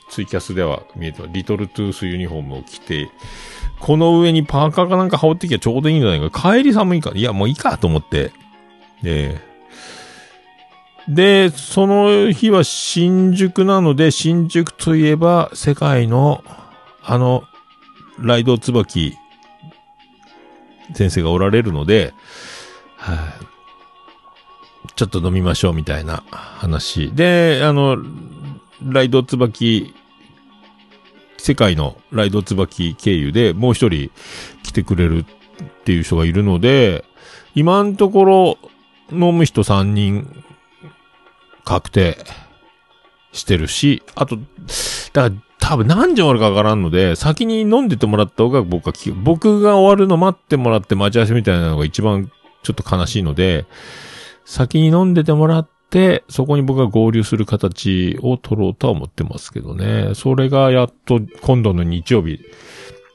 [0.10, 3.10] ツイキャスでは見えてますリトルトゥースユニフォームを着て、
[3.80, 6.54] この上にパーカーかなんか羽織ってきゃちょうどいいんじゃないか。
[6.54, 8.32] 帰り寒いか、いや、もういいかと思って。
[9.02, 9.42] で、
[11.08, 16.44] で、その日は新宿なので、新宿といえば世界の、
[17.04, 17.44] あの、
[18.20, 19.14] ライド椿
[20.94, 22.14] 先生がおられるので、
[22.98, 23.56] はい
[24.96, 27.12] ちょっと飲みましょうみたいな話。
[27.12, 27.98] で、あの、
[28.82, 29.94] ライド椿、
[31.38, 34.10] 世界のライド椿経由でもう一人
[34.64, 37.04] 来てくれるっていう人がいるので、
[37.56, 38.58] 今のところ
[39.12, 40.44] 飲む人3人
[41.66, 42.18] 確定
[43.34, 52.32] してるし、あと、だから多分何時終わるかわからんので、先に飲んでてもらった方が僕は、僕が終わるの待ってもらって待ち合わせみたいなのが一番
[52.64, 53.66] ちょっと悲しいので、
[54.46, 60.12] 先に飲んでてもらって、そこに僕が合流する形を取ろうとは思ってますけどね。
[60.14, 62.40] それがやっと今度の日曜日。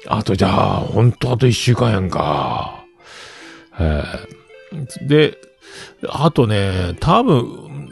[0.08, 2.84] あとじゃあ、ほんとあと一週間やんか。
[3.78, 4.02] え
[5.06, 5.38] で、
[6.08, 7.88] あとね、多分、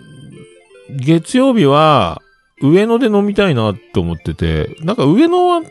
[0.91, 2.23] 月曜日は、
[2.61, 5.63] 上野で飲みたいなって思ってて、なんか上野は、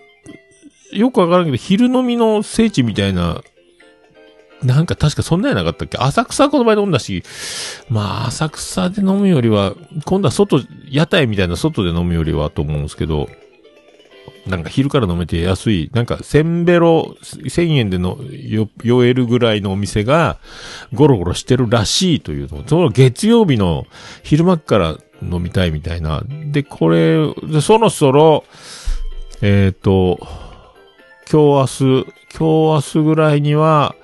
[0.93, 3.41] よくわからんけど、昼飲みの聖地みたいな、
[4.63, 5.97] なんか確かそんなんやなかったっけ？
[5.97, 7.23] 浅草この前で飲んだし、
[7.89, 9.73] まあ浅草で飲むよりは、
[10.05, 13.29] 今度は外、屋台みたいな外で飲むよりはと思うんですけど、
[14.47, 18.17] なんか昼から飲めて安い、なんかせんべろ1000円での
[18.83, 20.37] 酔えるぐらいのお店が
[20.93, 22.63] ゴロゴロしてるらしいというの。
[22.67, 23.85] その月曜日の
[24.23, 26.23] 昼間から飲みたいみたいな。
[26.27, 27.17] で、これ、
[27.61, 28.43] そろそろ、
[29.41, 30.19] えっ、と、
[31.31, 33.95] 今日明日、今日明日ぐらいには、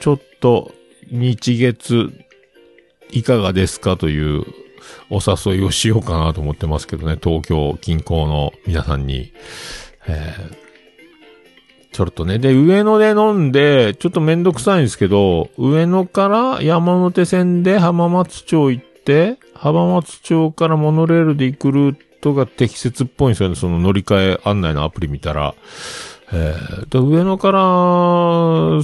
[0.00, 0.72] ちょっと
[1.10, 2.10] 日月
[3.10, 4.44] いかがですかという
[5.10, 9.32] お誘いをしようかなと思ってますけどね、東京近郊の皆さんに。
[10.06, 10.70] えー
[11.92, 12.38] ちょっとね。
[12.38, 23.56] で、上野で飲んで、ちょっとめんどくさいんですけど、上野から山手線で浜松町行って、浜松町からモノレールで行くルートが適切っぽいんですよね。
[23.56, 25.54] その乗り換え案内のアプリ見たら。
[26.32, 27.58] えーで上野から、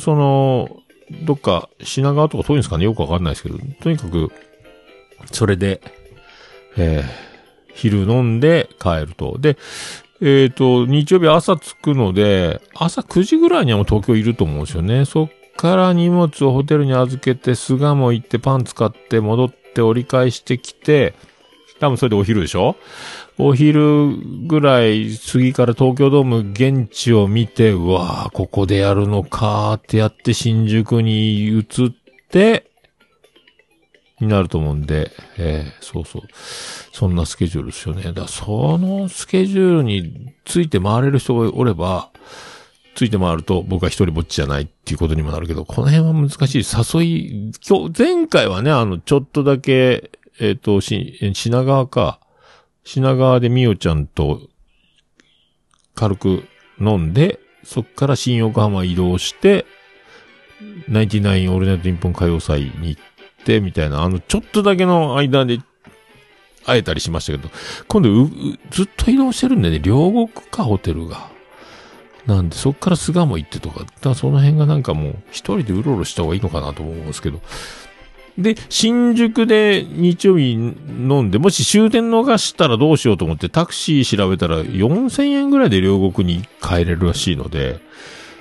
[0.01, 0.83] その、
[1.23, 4.33] どっか品川とか遠いんですかねよくわかんないですけど、とにかく、
[5.33, 5.81] それで、
[6.77, 7.27] えー
[7.77, 9.37] 昼飲んで帰ると。
[9.39, 9.59] で、
[10.23, 15.05] えっ、と、日曜日朝着くので、朝9時ぐらいにはもう東京いると思うんですよね。
[15.05, 21.13] そっから荷物をホテルに預けて、巣鴨行ってパン使って戻って折り返してきて、
[21.79, 22.77] 多分それでお昼でしょ？
[23.37, 31.65] お昼ぐらい過ぎから東京ドーム現地を見て、うわぁ、ここでやるのかーってやって新宿に移っ
[32.31, 32.71] て、
[34.21, 36.23] になると思うんで、えーそうそう。
[36.93, 38.13] そんなスケジュールですよね。
[38.13, 42.11] だそのスケジュールについて回れる人がおれば、
[42.95, 46.65] ついて回ると僕は一人ぼっちじゃないっていうことにもなるけど、この辺は難しい。
[46.65, 52.21] 誘い、今日、前回はね、あの、ちょっとだけ、えっ、と、し、品川か。
[52.85, 54.49] 品川でみおちゃんと
[55.97, 56.45] 軽く
[56.81, 59.67] 飲んで、そっから新横浜移動して、
[60.89, 63.16] ナインティナインオールナイト日本歌謡祭に行って、
[63.61, 65.61] みたいな、あの、ちょっとだけの間で
[66.65, 67.49] 会えたりしましたけど、
[67.89, 68.29] 今度、
[68.71, 71.29] ずっと移動してるんでね、両国か、ホテルが。
[72.27, 77.41] なんで、そっから巣鴨行ってとか、だかその辺がなんかもう、一人でうろうろした方がいいのかなと思うんですけど。
[78.37, 87.81] で、新宿で日曜日飲んで、もし終電逃したらどうしようと思ってタクシー調べたら4000円ぐらいで両国に帰れるらしいので、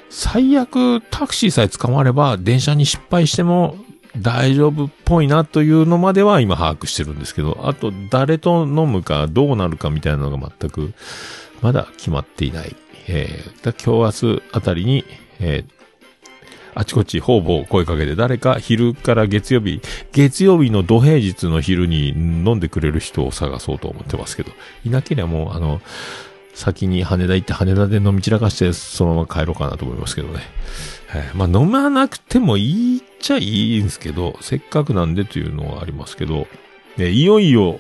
[0.10, 3.78] 最悪タクシーさえ捕まれば電車に失敗しても
[4.18, 10.94] 大丈夫っぽいなというのまでは今把握してるんですけど、あと誰と飲むかどうなるかみたいなのが全く
[11.62, 12.76] まだ決まっていない。
[13.08, 15.06] えー、だ今日明日あたりに、
[15.40, 15.76] えー
[16.78, 19.80] あちこち方々声かけて誰か昼から月曜日、
[20.12, 24.52] 月曜日の土平日の昼に飲んでくれる人を探そうと思ってますけど、
[24.84, 25.82] いなければもうあの、
[26.54, 30.42] 先に羽田行って羽田で飲み散らかしてそのまま帰ろうかなと思いますけどね。
[31.08, 36.48] はいまあ飲まなくてもいいちゃいいんですけど、せっかくなんでというのはありますけど、
[36.98, 37.80] ね、いよいよ、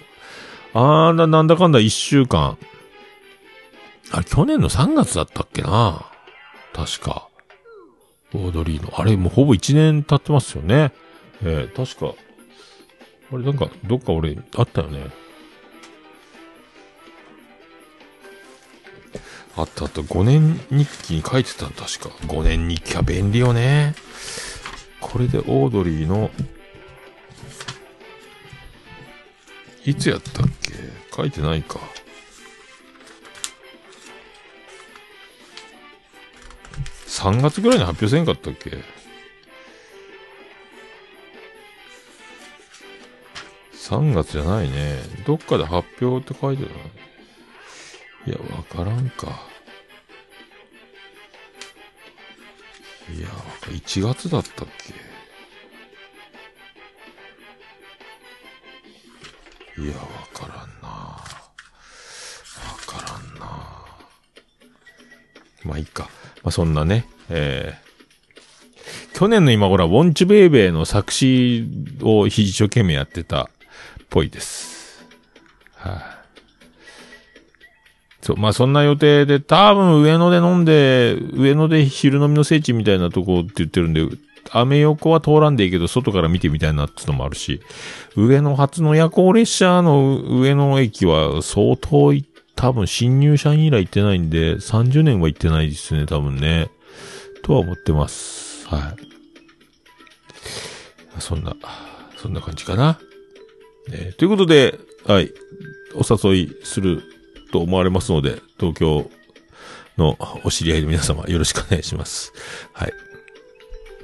[0.73, 2.57] あーな、なんだかんだ一週間。
[4.11, 6.05] あれ、去年の3月だったっけな？
[6.73, 7.27] 確か。
[8.33, 8.99] オードリーの。
[8.99, 10.91] あれ、もうほぼ1年経ってますよね。
[11.43, 12.15] えー、確か。
[13.31, 15.07] あれ、なんか、どっか俺、あったよね。
[19.55, 20.01] あったあった。
[20.01, 22.09] 5年日記に書いてた確か。
[22.27, 23.95] 5年日記は便利よね。
[25.07, 26.29] これでオードリーの、
[29.85, 30.73] いつやったっけ？
[31.15, 31.79] 書いてないか。
[37.07, 38.71] 3月ぐらいに発表せんかったっけ
[43.73, 44.97] ？3月じゃないね。
[45.25, 46.71] どっかで発表って書いてた
[48.29, 49.54] いや、わからんか。
[53.13, 53.27] いや、
[53.67, 54.93] 1月だったっけ？
[59.81, 60.01] いや、わ
[60.33, 60.87] からんな。
[60.89, 61.23] わ
[62.87, 63.45] からんな。
[65.63, 66.09] まあいいか。
[66.43, 71.67] まあそんなね、えー、去年の今頃はウォンチュベイベーの作詞
[72.01, 73.47] を一生懸命やってたっ
[74.09, 75.03] ぽいです。
[75.75, 75.93] はい、
[78.25, 84.01] そう、まあそんな予定で、多分上野で飲んで、上野で昼飲みの聖地みたいなとこって言ってるんで、
[84.49, 87.61] アメ横は通らんでいいけど、外から見てみたいなってのもあるし、
[88.15, 92.13] 上野初の夜行列車の上野駅は相当
[92.55, 96.71] 多分新入社員以来行ってないんで、30年は行ってないですね、多分ね。
[97.43, 98.67] とは思ってます。
[98.67, 98.95] は
[101.19, 101.21] い。
[101.21, 101.55] そんな、
[102.17, 102.97] そんな感じかな。
[103.91, 105.31] えーということで、はい。
[105.93, 107.03] お誘いする
[107.55, 109.09] と思われますので、東京
[109.97, 112.33] のお知り合いの皆様よろしくお願いします。
[112.73, 112.93] はい。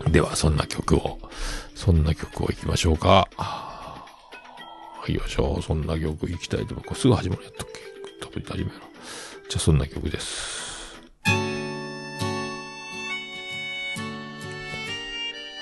[0.10, 1.20] では、そんな曲を、
[1.76, 3.28] そんな曲を行きましょうか。
[5.06, 5.62] 行きましょ。
[5.62, 6.86] そんな曲行きたいと思う。
[6.86, 7.82] これすぐ始まるやったっけ？
[8.26, 8.80] 多分当たり前な。
[8.80, 8.90] じゃ
[9.58, 10.96] あ、そんな曲です。
[11.26, 11.34] は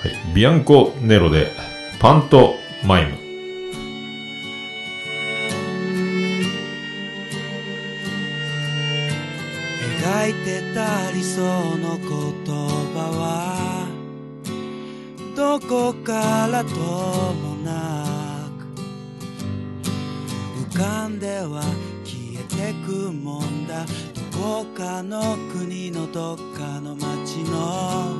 [0.08, 0.34] い。
[0.34, 1.50] ビアンコ・ネロで、
[1.98, 2.54] パント
[2.86, 3.19] マイム。
[10.26, 11.42] いてた理想
[11.78, 12.08] の言
[12.94, 13.86] 葉は
[15.36, 18.04] どこからともな
[20.66, 21.62] く浮かんでは
[22.04, 23.86] 消えてくもんだ。
[24.32, 28.14] どこかの国のどっかの街の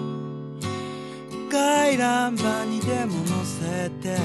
[1.50, 4.16] 回覧板にでも載せて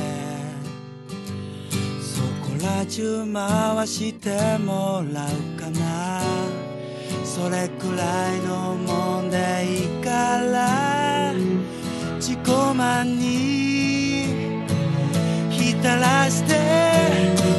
[2.01, 6.74] そこら中回してもらうかな。
[7.36, 11.34] それくらいのもんでいいから
[12.16, 12.40] 自己
[12.74, 14.24] 満に
[15.52, 16.56] 浸らして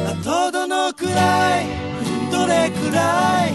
[0.07, 1.67] あとどのくらい
[2.31, 3.53] どれくらい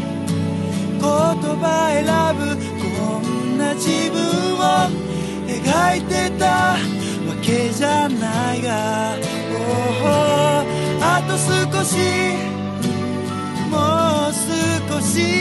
[1.00, 2.06] 言葉選
[2.38, 2.54] ぶ
[2.96, 4.22] こんな自分
[4.54, 4.62] を
[5.48, 6.76] 描いてたわ
[7.42, 9.16] けじゃないが、
[11.00, 11.98] あと少し
[13.72, 15.31] もう少し。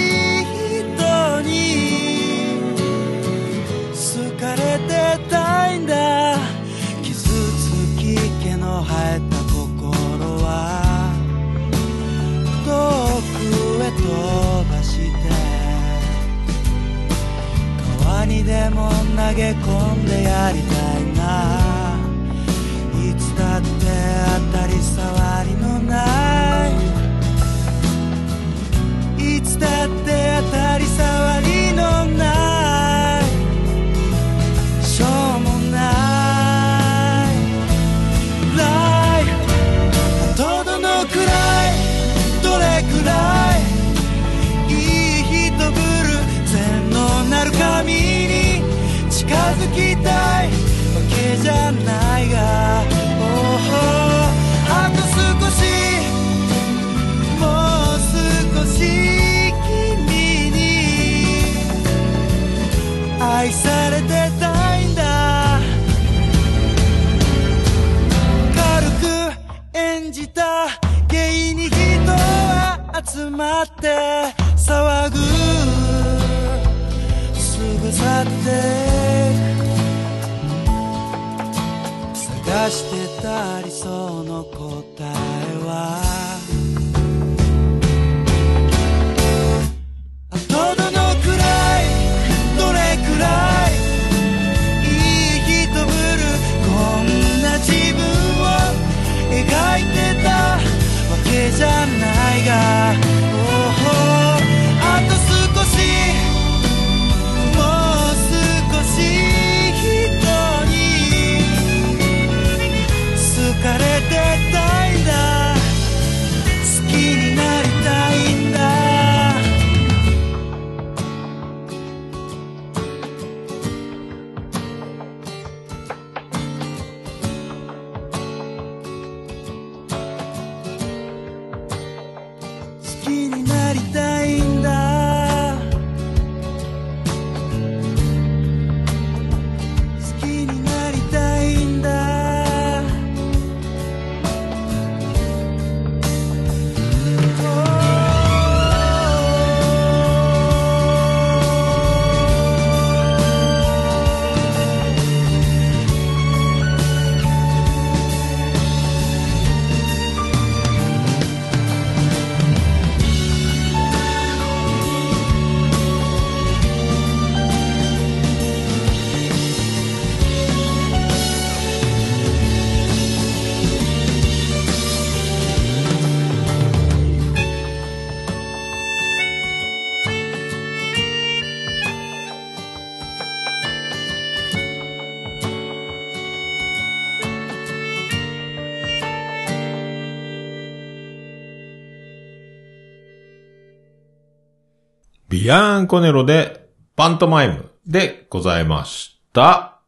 [195.52, 199.82] ビアンコネロで、パントマイムでございました。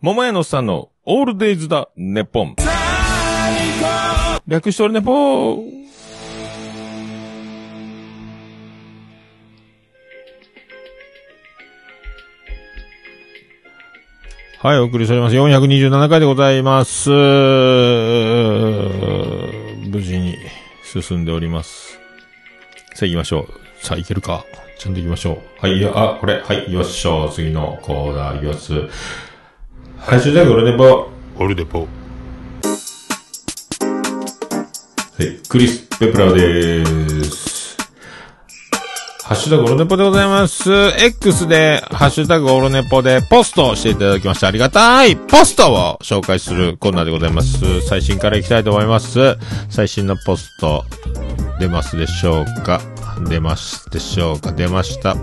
[0.00, 2.56] 桃屋のさんのオールデイズだ、ネポン。
[4.46, 5.82] 略しておるネポー。
[14.60, 15.36] はい、お送りしております。
[15.36, 17.10] 427回でございます。
[17.10, 17.20] 無
[20.00, 20.38] 事に
[21.00, 21.98] 進んでおります。
[22.94, 23.84] さあ行きましょう。
[23.84, 24.44] さあ行けるか。
[24.78, 25.38] ちゃんと行きましょう。
[25.60, 27.30] はい、いやあ、これ、はい、よっしょ。
[27.32, 28.72] 次のコーナー行きます。
[29.98, 31.08] ハッシュタグオルネポ。
[31.38, 31.80] オルネポ。
[31.82, 31.86] は
[35.20, 37.51] い、クリス・ペプラーでーす。
[39.32, 40.70] ハッシュタグオルネポでございます。
[40.70, 47.80] X で、ハッシュタグオルネポでポストしていただきましてありがたいポストを紹介するコーナーでございます。
[47.80, 49.38] 最新からいきたいと思います。
[49.70, 50.84] 最新のポスト、
[51.58, 52.82] 出ますでしょうか？
[53.26, 54.52] 出ますでしょうか？
[54.52, 55.16] 出ました。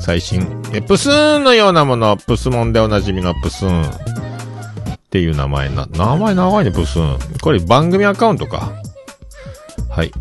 [0.00, 0.46] 最新。
[0.72, 3.82] え、プスーンのようなもの、プスモンでおなじみのプスーン。
[3.82, 3.88] っ
[5.10, 7.18] ていう名前な、名前長いね、プスーン。
[7.40, 8.70] これ番組アカウントか。
[9.90, 10.12] はい。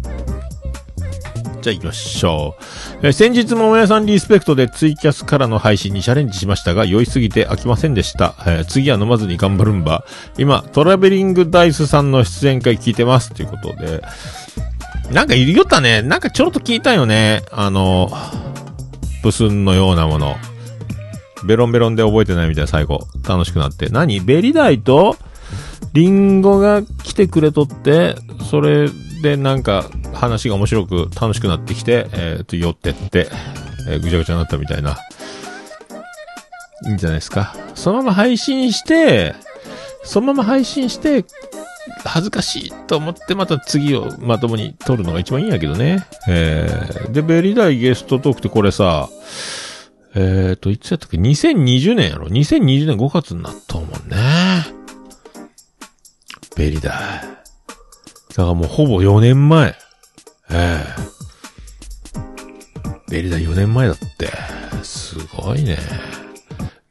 [1.62, 2.64] じゃあ行きましょう。
[3.08, 8.36] えー先日、桃屋さんリスペクトでツイキャスからの配信にチャレンジしましたが、酔いすぎて飽きませんでした。
[8.46, 10.06] えー次は飲まずに頑張るんば。
[10.38, 13.32] 今、トラベリングダイスさんの出演会聞いてます。
[13.34, 14.02] ということで。
[15.12, 16.02] なんかいるよったね。
[16.02, 17.44] なんかちょろっと聞いたよね。
[17.52, 18.10] あの、
[19.24, 20.36] ブスンのようなもの。
[21.44, 23.08] ベロンベロンで覚えてないみたいな最後。
[23.28, 23.90] 楽しくなって。
[23.90, 24.22] 何？
[24.22, 25.18] ベリダイと、
[25.94, 28.16] リンゴが来てくれとって、
[28.50, 28.88] それ
[29.22, 33.28] でなんか話が面白く楽しくなってきて、えっ、と、寄ってって、
[33.90, 34.98] えーぐちゃぐちゃになったみたいな。
[36.88, 37.56] いいんじゃないですか。
[37.76, 39.36] そのまま配信して、
[40.04, 41.26] そのまま配信して、
[42.04, 46.06] 恥ずかしいと思ってまた次をまともに撮るのが一番いいんやけどね。
[46.28, 49.10] えー、で、ベリダイゲストトークってこれさ、
[50.14, 54.18] えーと、いつやったっけ ?2020 年やろ ?2020 年5月になったもんね。
[56.56, 57.41] ベリダイ。
[58.32, 59.76] だからもうほぼ4年前。
[60.52, 61.12] ええ
[63.10, 64.30] ベリダ4年前だって。
[64.84, 65.78] すごいね。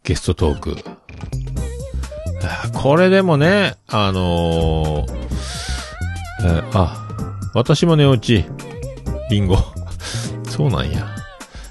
[0.05, 0.77] ゲストトーク。
[2.75, 5.13] これでもね、あのー
[6.43, 7.09] えーあ、
[7.55, 8.47] 私も寝落ち。
[9.31, 9.57] リンゴ。
[10.49, 11.07] そうなんや。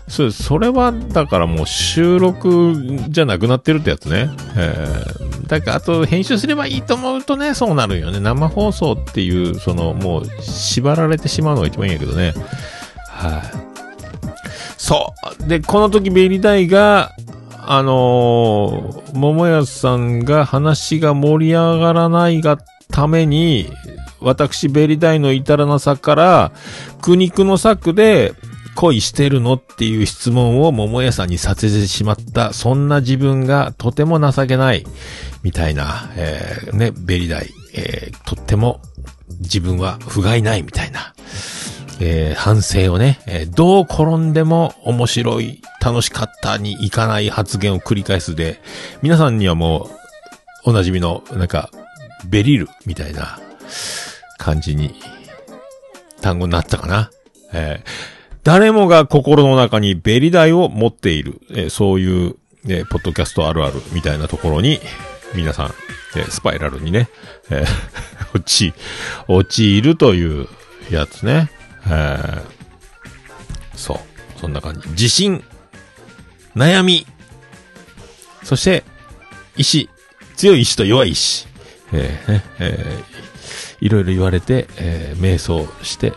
[0.09, 2.73] そうそれは、だからもう収録
[3.09, 4.29] じゃなくなってるってやつね。
[4.57, 8.19] えー、だからあと編集すればいいと思うとね、そうなるよね。
[8.19, 12.33] 生放送っていう、そのもう縛られてしまうのが一番いいんやけどね。
[13.07, 13.41] はい、
[14.77, 15.13] そ
[15.45, 15.47] う。
[15.47, 17.15] で、この時ベリダイが、
[17.67, 22.57] あのー桃屋さんが話が盛り上がらないが
[22.91, 23.71] ために、
[24.21, 26.51] 私ベリダイの至らなさから、
[27.01, 28.33] 苦肉の策で、
[28.79, 29.55] 恋してるの？
[29.55, 34.85] っていう質問を桃屋さんにさせてしまった、そんな自分がとても情けない、
[35.43, 38.79] みたいな、えー、ね、ベリダイ、えー、とっても
[39.41, 41.13] 自分は不甲斐ないみたいな、
[41.99, 48.61] えー反省をね、えーどう転んでも面白い、楽しかったにいかない発言を繰り返すで、
[49.01, 49.89] 皆さんにはも
[50.65, 51.69] う、おなじみの、なんか、
[52.25, 53.39] ベリルみたいな
[54.37, 54.95] 感じに、
[56.21, 57.11] 単語になったかな。
[57.51, 58.18] えー
[58.49, 62.35] 誰もが心の中にベリダイを持っている、えーそういう、
[62.65, 64.79] えーポッドキャストあるあるみたいなところに、
[65.35, 65.73] 皆さん、
[66.17, 67.09] えースパイラルにね、
[67.51, 67.65] えー
[68.33, 68.73] 落ち、
[69.27, 70.47] 陥るという
[70.89, 71.51] やつね。
[71.85, 72.41] えー
[73.75, 73.99] そう。
[74.41, 74.89] そんな感じ。
[74.89, 75.43] 自信、
[76.55, 77.05] 悩み、
[78.43, 78.83] そして、
[79.57, 79.91] 意志、
[80.37, 81.45] 強い意志と弱い意志。
[81.93, 86.13] えーね、えーいろいろ言われて、えー瞑想して、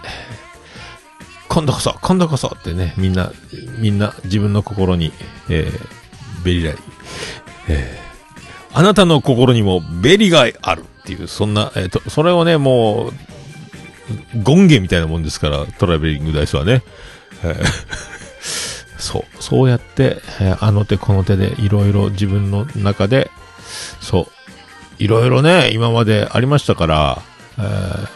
[1.53, 3.31] 今度こそ、今度こそってね、みんな、
[3.79, 5.13] みんな自分の心に、
[5.51, 6.03] えー
[6.45, 6.77] ベリライ、
[7.69, 8.03] えー
[8.75, 13.13] あなたの心にもベリがあるっていう、そんな、えっ、と、それをね、も
[14.35, 16.83] う、権限みたいなもんですから、トラベリングダイスはね。
[17.45, 17.65] えー
[18.97, 23.31] そう、そうやって、えーあの手この手でいろいろ自分の中で、
[24.01, 24.29] そ
[24.99, 27.23] う、いろいろね、今までありましたから、
[27.59, 28.09] えー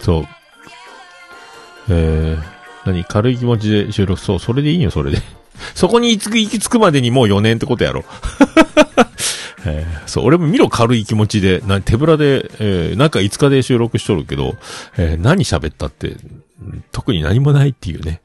[0.00, 0.28] そう、
[1.90, 5.18] えー何軽い気持ちで収録、そう、それでいいよ、それで。
[5.74, 8.04] そこに行き着く、までにもう4年ってことやろ。
[9.66, 14.56] えーそう、俺も見ろ軽い気持ちで、な手ぶらで、えーなんか5日で収録しとるけど、
[14.96, 16.16] えー何喋ったって、
[16.90, 18.22] 特に何もないっていうね。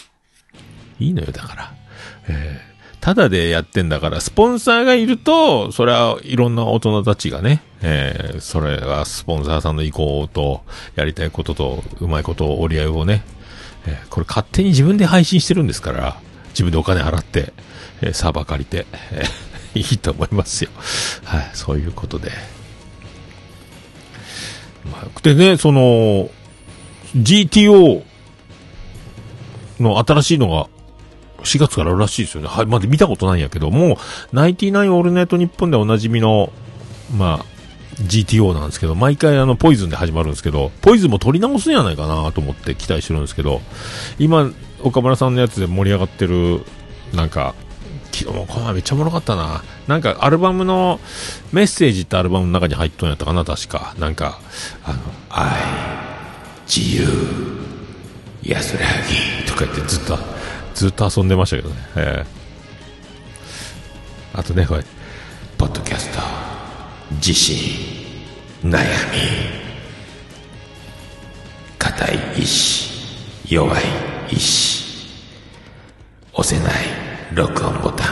[1.00, 1.72] いいのよ、だから。
[2.28, 2.71] えー
[3.02, 10.62] ただでやってんだから、スポンサーがいると、それはいろんな大人たちがね、えーそれがスポンサーさんの意向と、
[10.94, 13.24] やりたいことと、うまいこと折り合いをね、
[13.88, 16.16] えーこれ勝手に自分で配信してるんですから、
[16.50, 17.52] 自分でお金払って、
[18.02, 20.70] えーサーバー借りて、えー いいと思いますよ。
[21.24, 22.30] はい、そういうことで。
[24.88, 26.30] まあ、でね、その、
[27.16, 28.04] GTO
[29.80, 30.68] の新しいのが
[31.44, 32.48] 4月かららしいですよね。
[32.48, 33.98] はい、まだ見たことないんやけども、
[34.32, 36.52] ナインティナインオールナイトニッポンでおなじみの、
[37.16, 37.52] まあ、
[38.00, 43.60] GTO なんですけど、毎回あの、ポイズンで始まるんですけど、ポイズンも撮り直すんやないかなと思って期待してるんですけど、
[44.18, 44.50] 今、
[44.82, 46.62] 岡村さんのやつで盛り上がってる、
[47.14, 47.54] なんか、
[48.12, 49.62] 昨日もこの前めっちゃおもろかったな。
[49.86, 51.00] なんかアルバムの、
[51.52, 53.94] メッセージってアルバムの中に入っとんやったかな、確か。
[53.98, 54.38] なんか、
[54.84, 54.98] あの、
[55.30, 55.50] 愛、
[56.66, 57.06] 自由、
[58.42, 58.86] 安ら
[59.42, 60.18] ぎとか言ってずっと、
[60.74, 61.76] ずっと遊んでましたけどね。
[61.96, 62.42] ええ。
[64.34, 64.84] あとね、これ、
[65.58, 66.20] ポッドキャスト、
[67.16, 68.02] 自信、
[68.64, 68.82] 悩み、
[71.78, 73.82] 硬い意志、弱い
[74.30, 74.84] 意志、
[76.32, 76.74] 押せない
[77.34, 78.08] 録音ボタン、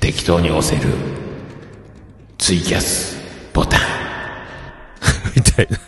[0.00, 0.92] 適当に押せる
[2.38, 3.16] ツイキャス
[3.52, 3.80] ボタン、
[5.36, 5.78] みたいな。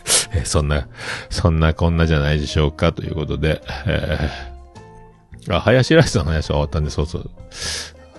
[0.45, 0.87] そんな、
[1.29, 7.29] そんなこんなじゃないでしょうか、ということで、えー、あ、林ライスの話は終わったんで、そうそう。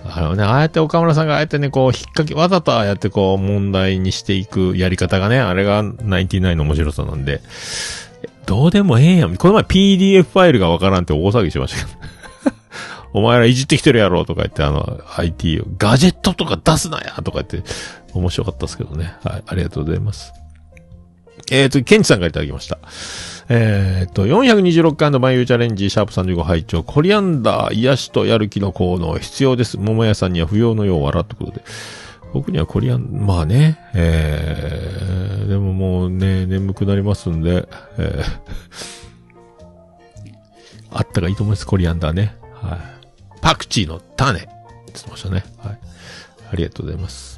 [0.05, 7.41] あのね、ああやって岡村さんがああやってね、こう、引っ掛け、わざとああやってこう、問題にしていくやり方がね、あれが99の面白さなんで、
[8.45, 9.35] どうでもええやん。
[9.35, 11.99] この前 PDF ファイルがわからんって大騒ぎしましたけど。
[13.13, 17.63] お前らいじってきてるやろとか言って、あの、IT を、ガジェットとか出すなやとか言って、
[18.13, 19.15] 面白かったですけどね。
[19.23, 20.33] はい、ありがとうございます。
[21.51, 22.77] えっ、ー、と、ケンチさんからいただきました。
[23.49, 29.77] えっ、ー、と、426回の万有チャレンジ、シャープ35拝聴コリアンダー、癒しとやる気の効能必要です。
[29.77, 31.63] 桃屋さんには不要のよう笑ってことで。
[32.33, 37.67] 僕にはコリアン、まあね、えー、でももうね、眠くなりますんで、
[37.97, 38.39] えー、
[40.91, 42.35] あったがいいと思います、コリアンダーね。
[42.53, 42.79] はい。
[43.41, 44.49] パクチーの種って
[44.87, 45.45] 言ってましたね。
[45.59, 45.79] はい。
[46.51, 47.36] ありがとうございます。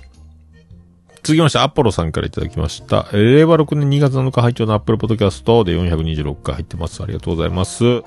[1.24, 3.08] 続きまして、アポロさんからいただきました。
[3.12, 7.04] 令和6年2月7日拝聴のアップルポッドキャストで426回入ってます。
[7.04, 8.04] ありがとうございます。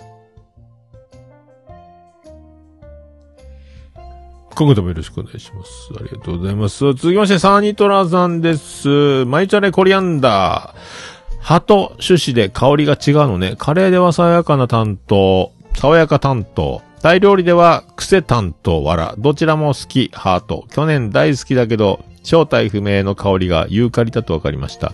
[4.55, 5.91] 今後ともよろしくお願いします。
[5.97, 6.79] ありがとうございます。
[6.95, 9.25] 続きまして、サーニトラさんです。
[9.25, 11.23] マイチャレコリアンダー。
[11.41, 13.57] 葉と種子で香りが違うのね。
[13.59, 16.83] カレーでは爽やかな担当、爽やか担当。
[17.03, 19.15] タイ料理では癖担当、わら。
[19.19, 20.67] どちらも好き、ハート。
[20.71, 24.93] 去年大好きだけど、正体不明の香りがユーカリだと分かりました。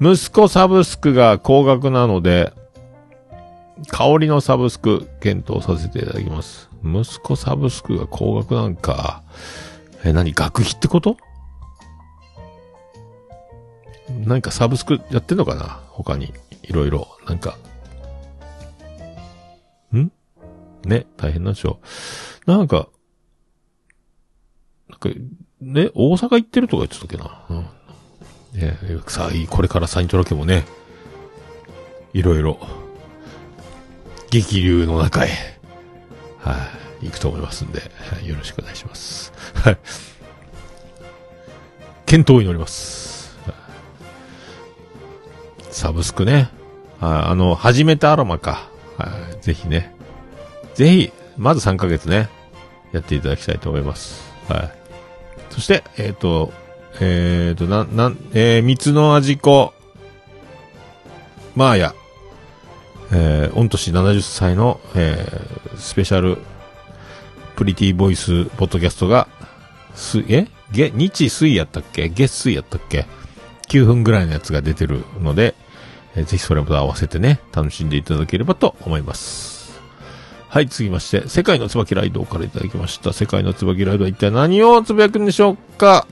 [0.00, 2.52] 息子サブスクが高額なので、
[3.88, 6.68] 香りのサブスク検討させていただきます。
[6.82, 9.22] 息子サブスクが高額なんか。
[10.04, 11.16] え、何学費ってこと？
[14.08, 15.80] 何かサブスクやってんのかな？
[15.88, 16.32] 他に。
[16.62, 17.08] いろいろ。
[17.26, 17.56] なんか。
[19.94, 20.10] ん？
[20.84, 21.80] ね、大変なんでしょ
[22.46, 22.50] う。
[22.50, 22.88] なんか、
[24.88, 25.08] なんか、
[25.60, 27.42] ね、大阪行ってるとか言ってたっけな。
[27.50, 28.60] うん。
[28.60, 30.64] ね、さあ、これからサイントラ家もね、
[32.12, 32.58] いろいろ、
[34.30, 35.28] 激流の中へ、
[36.38, 39.32] はい、行くと思いますんで、はいよろしくお願いします。
[39.54, 39.78] はい。
[42.06, 43.36] 健闘を祈ります。
[45.70, 46.50] サブスクね。
[47.00, 48.68] はいあの、初めてアロマか。
[48.96, 49.94] はい、ぜひね。
[50.74, 52.28] ぜひ、まず3ヶ月ね、
[52.92, 54.22] やっていただきたいと思います。
[54.48, 54.77] はい。
[55.50, 56.52] そして、えっ、と、
[57.00, 59.72] えっ、と、な、なん、えー、三つの味子、
[61.54, 61.94] マーヤ、
[63.12, 66.38] えー、御年70歳の、えー、スペシャル、
[67.56, 69.28] プリティボイス、ポッドキャストが、
[69.94, 70.46] す、え？
[70.70, 72.08] げ、日水やったっけ？
[72.08, 73.06] 月水やったっけ
[73.68, 75.54] ?9 分ぐらいのやつが出てるので、
[76.14, 79.57] えーぜひそれも合わせてね、楽しんでいただければと思います。
[80.48, 83.12] はい、続きまして、世界の椿ライドからいただきました。
[83.12, 86.06] 世界の椿ライドは一体何をつぶやくんでしょうか？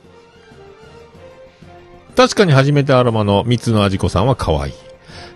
[2.16, 4.72] 確かに初めてアロマの三つの味子さんは可愛い。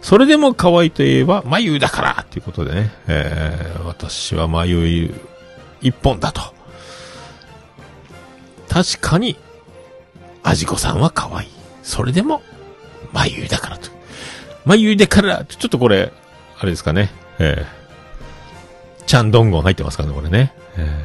[0.02, 5.14] それでも可愛いといえば、眉だからということでね、えー、私は眉
[5.80, 6.42] 一本だと。
[8.68, 9.36] 確かに、
[10.42, 11.48] 味子さんは可愛い。
[11.82, 12.42] それでも、
[13.12, 13.90] 眉だからと。
[14.66, 16.12] 眉だから、ちょっとこれ、
[16.58, 17.79] あれですかね、えー、
[19.10, 20.52] ちゃんどんごん入ってますからね、これね。
[20.76, 21.04] え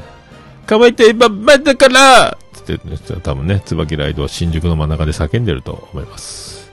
[0.64, 1.28] ー、可愛いといえば、
[1.58, 6.72] だからつって、多分ね、椿ライドは新宿の真ん中で叫んでると思います。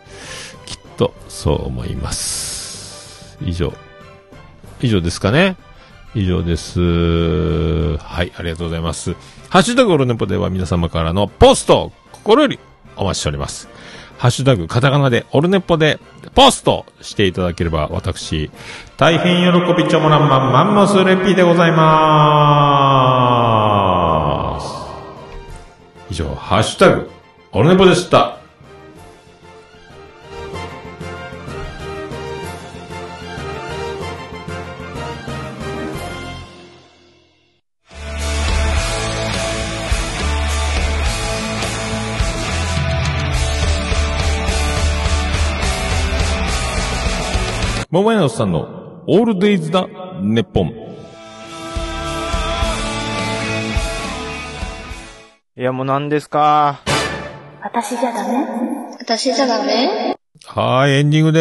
[0.66, 3.38] きっと、そう思います。
[3.40, 3.72] 以上。
[4.82, 5.56] 以上ですかね。
[6.14, 7.96] 以上です。
[7.96, 9.14] はい、ありがとうございます。
[9.48, 12.58] ハッシュタグオルネポでは皆様からのポスト心より
[12.94, 13.70] お待ちしております。
[14.22, 15.98] ハッシュタグカタカナでオルネポで
[16.36, 18.52] ポストしていただければ私、
[18.96, 24.62] 大変喜びちょもらんまんマンモスレッピーでございまー
[26.08, 26.12] す。
[26.12, 27.10] 以上、ハッシュタグ
[27.50, 28.41] オルネポでした。
[47.92, 49.86] 桃屋のおっさんのオールデイズだ、
[50.18, 50.68] ネッポン。
[55.58, 56.80] いや、もう何ですか？
[57.62, 58.46] 私じゃダメ？
[58.98, 60.16] 私じゃダメ？
[60.46, 61.38] はーい、エンディングで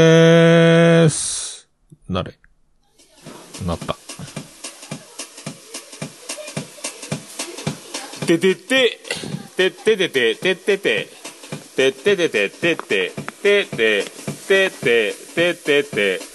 [1.05, 1.69] ーす。
[2.09, 2.33] なれ。
[3.65, 3.95] なった。
[8.27, 8.99] ててて、
[9.55, 11.07] てててて、ててて、
[11.77, 14.03] てててて、てて、てて、
[14.49, 16.30] てて、ててて、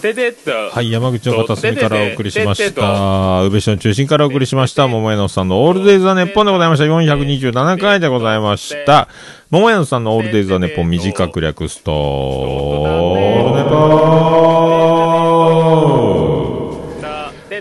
[0.00, 0.12] て。
[0.72, 3.42] はい、山口の片隅からお送りしました。
[3.42, 4.88] 宇部市の中心からお送りしました。
[4.88, 6.84] 桃屋のさんのオールデイズ・ザ・ネッポンでございました。
[6.86, 9.08] 427回でございました。
[9.50, 11.92] 桃屋のさんのオールデイズ・ザ・ネッポン短く略すと、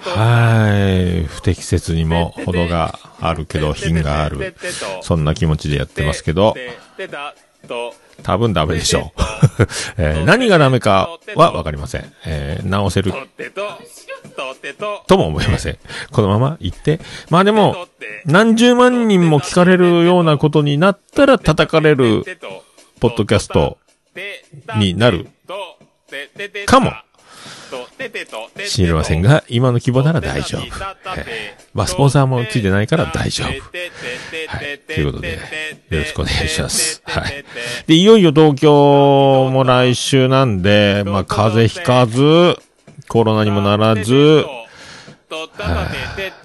[0.01, 1.23] はい。
[1.25, 4.55] 不適切にも程があるけど、品がある。
[5.01, 6.55] そんな気持ちでやってますけど、
[8.23, 9.21] 多分ダメでしょう。
[9.97, 12.13] えー何がダメかはわかりません。
[12.25, 13.11] えー直せる
[15.07, 15.17] と。
[15.17, 15.77] も思いません。
[16.11, 16.99] このまま行って。
[17.29, 17.87] まあでも、
[18.25, 22.23] 何十万人も聞かれるようなことになったら叩かれる、
[22.99, 23.77] ポッドキャスト
[24.77, 25.27] になる
[26.65, 26.93] かも
[28.67, 30.61] 知りませんが、今の規模なら大丈夫。
[30.63, 33.47] えーまあ、スポンサーもついてないから大丈夫。
[33.47, 33.61] はい。
[34.87, 35.33] ということで、
[35.89, 37.01] よろしくお願いします。
[37.05, 37.45] はい。
[37.87, 42.57] で、いよいよ東京も来週なんで、まあ、風邪ひかず、
[43.07, 44.45] コロナにもならず、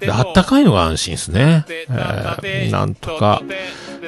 [0.07, 1.65] あったかいのが安心ですね。
[1.69, 3.41] えーなんとか、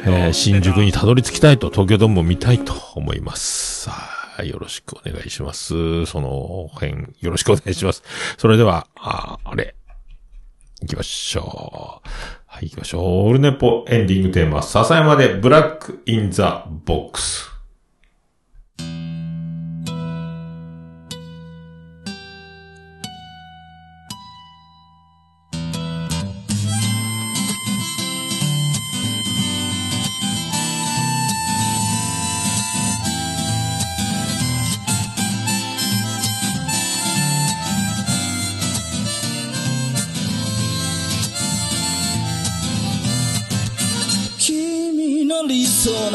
[0.05, 3.89] えー新宿にたどり着きたいと、東京ドームを見たいと思います。
[4.38, 4.49] はい。
[4.49, 6.05] よろしくお願いします。
[6.05, 8.03] その辺、よろしくお願いします。
[8.38, 9.73] それでは、ああれ、
[10.79, 12.07] 行きましょう。
[12.45, 13.01] はい、行きましょう。
[13.01, 17.49] オールネポエンディングテーマ、笹山でブラックインザボックス。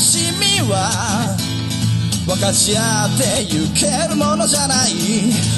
[0.00, 1.36] しみは
[2.24, 4.94] 分かち合ってゆけるものじゃない。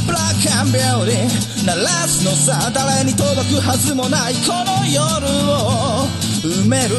[0.04, 1.06] ブラックアンビュー。
[1.06, 4.34] ティー鳴らすのさ誰に届くはずもない。
[4.42, 4.98] この夜
[5.46, 6.08] を
[6.42, 6.96] 埋める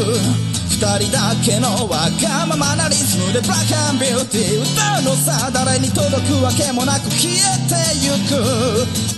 [0.71, 7.35] 二人だけのわがままなリズムでブラックアンビューティー歌うのさ誰に届くわけもなく消え
[7.67, 8.39] てゆく。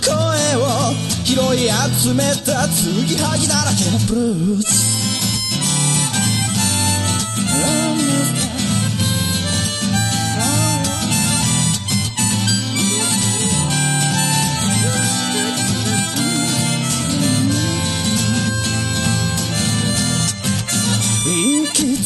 [0.02, 0.16] 声
[0.56, 1.70] を拾い
[2.02, 4.95] 集めた継ぎはぎだらけのブルース。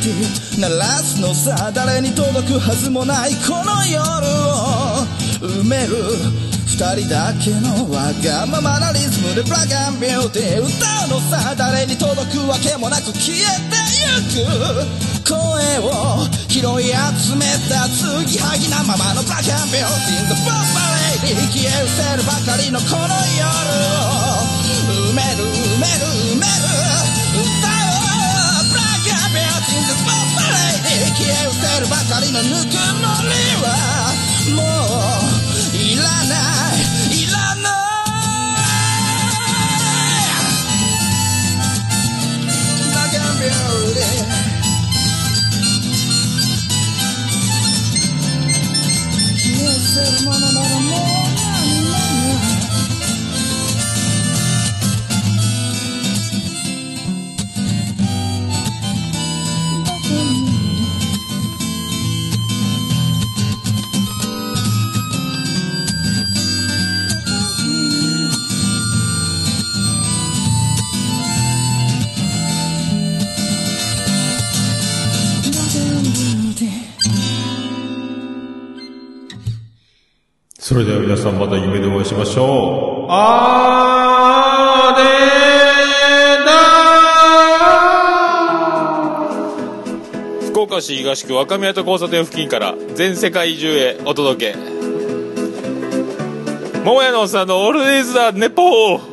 [0.00, 5.04] 鳴らすのさ誰に届くはずもないこの夜を
[5.44, 5.92] 埋める
[6.64, 10.72] 二人だけのわがままなリズムでブラガンビューティー歌
[11.04, 15.36] うのさ誰に届くわけもなく消えてゆく声
[15.84, 20.64] を拾い集めた継ぎはぎなままのブラガンビューティー The Bomb
[21.28, 23.04] Lady 消え失せるばかりのこの
[23.36, 23.44] 夜
[24.08, 24.48] を
[25.12, 26.19] 埋める埋める
[31.20, 33.66] 消え失せるばかりのぬくもりは
[34.56, 36.34] もういらな
[36.72, 36.80] い
[37.12, 37.70] いらない
[42.80, 43.52] ブラガンビュー
[43.92, 44.32] ティー
[49.36, 51.09] 消え失せるものならもう
[80.70, 83.10] それでは皆さんまた夢でお会いしましょう。
[83.10, 90.50] あーでー。
[90.52, 94.58] 福岡市東区若宮と交差点付近から全世界中へお届け。
[96.84, 99.09] 桃屋のおっさんのオールディーズ・ザ・ネポー。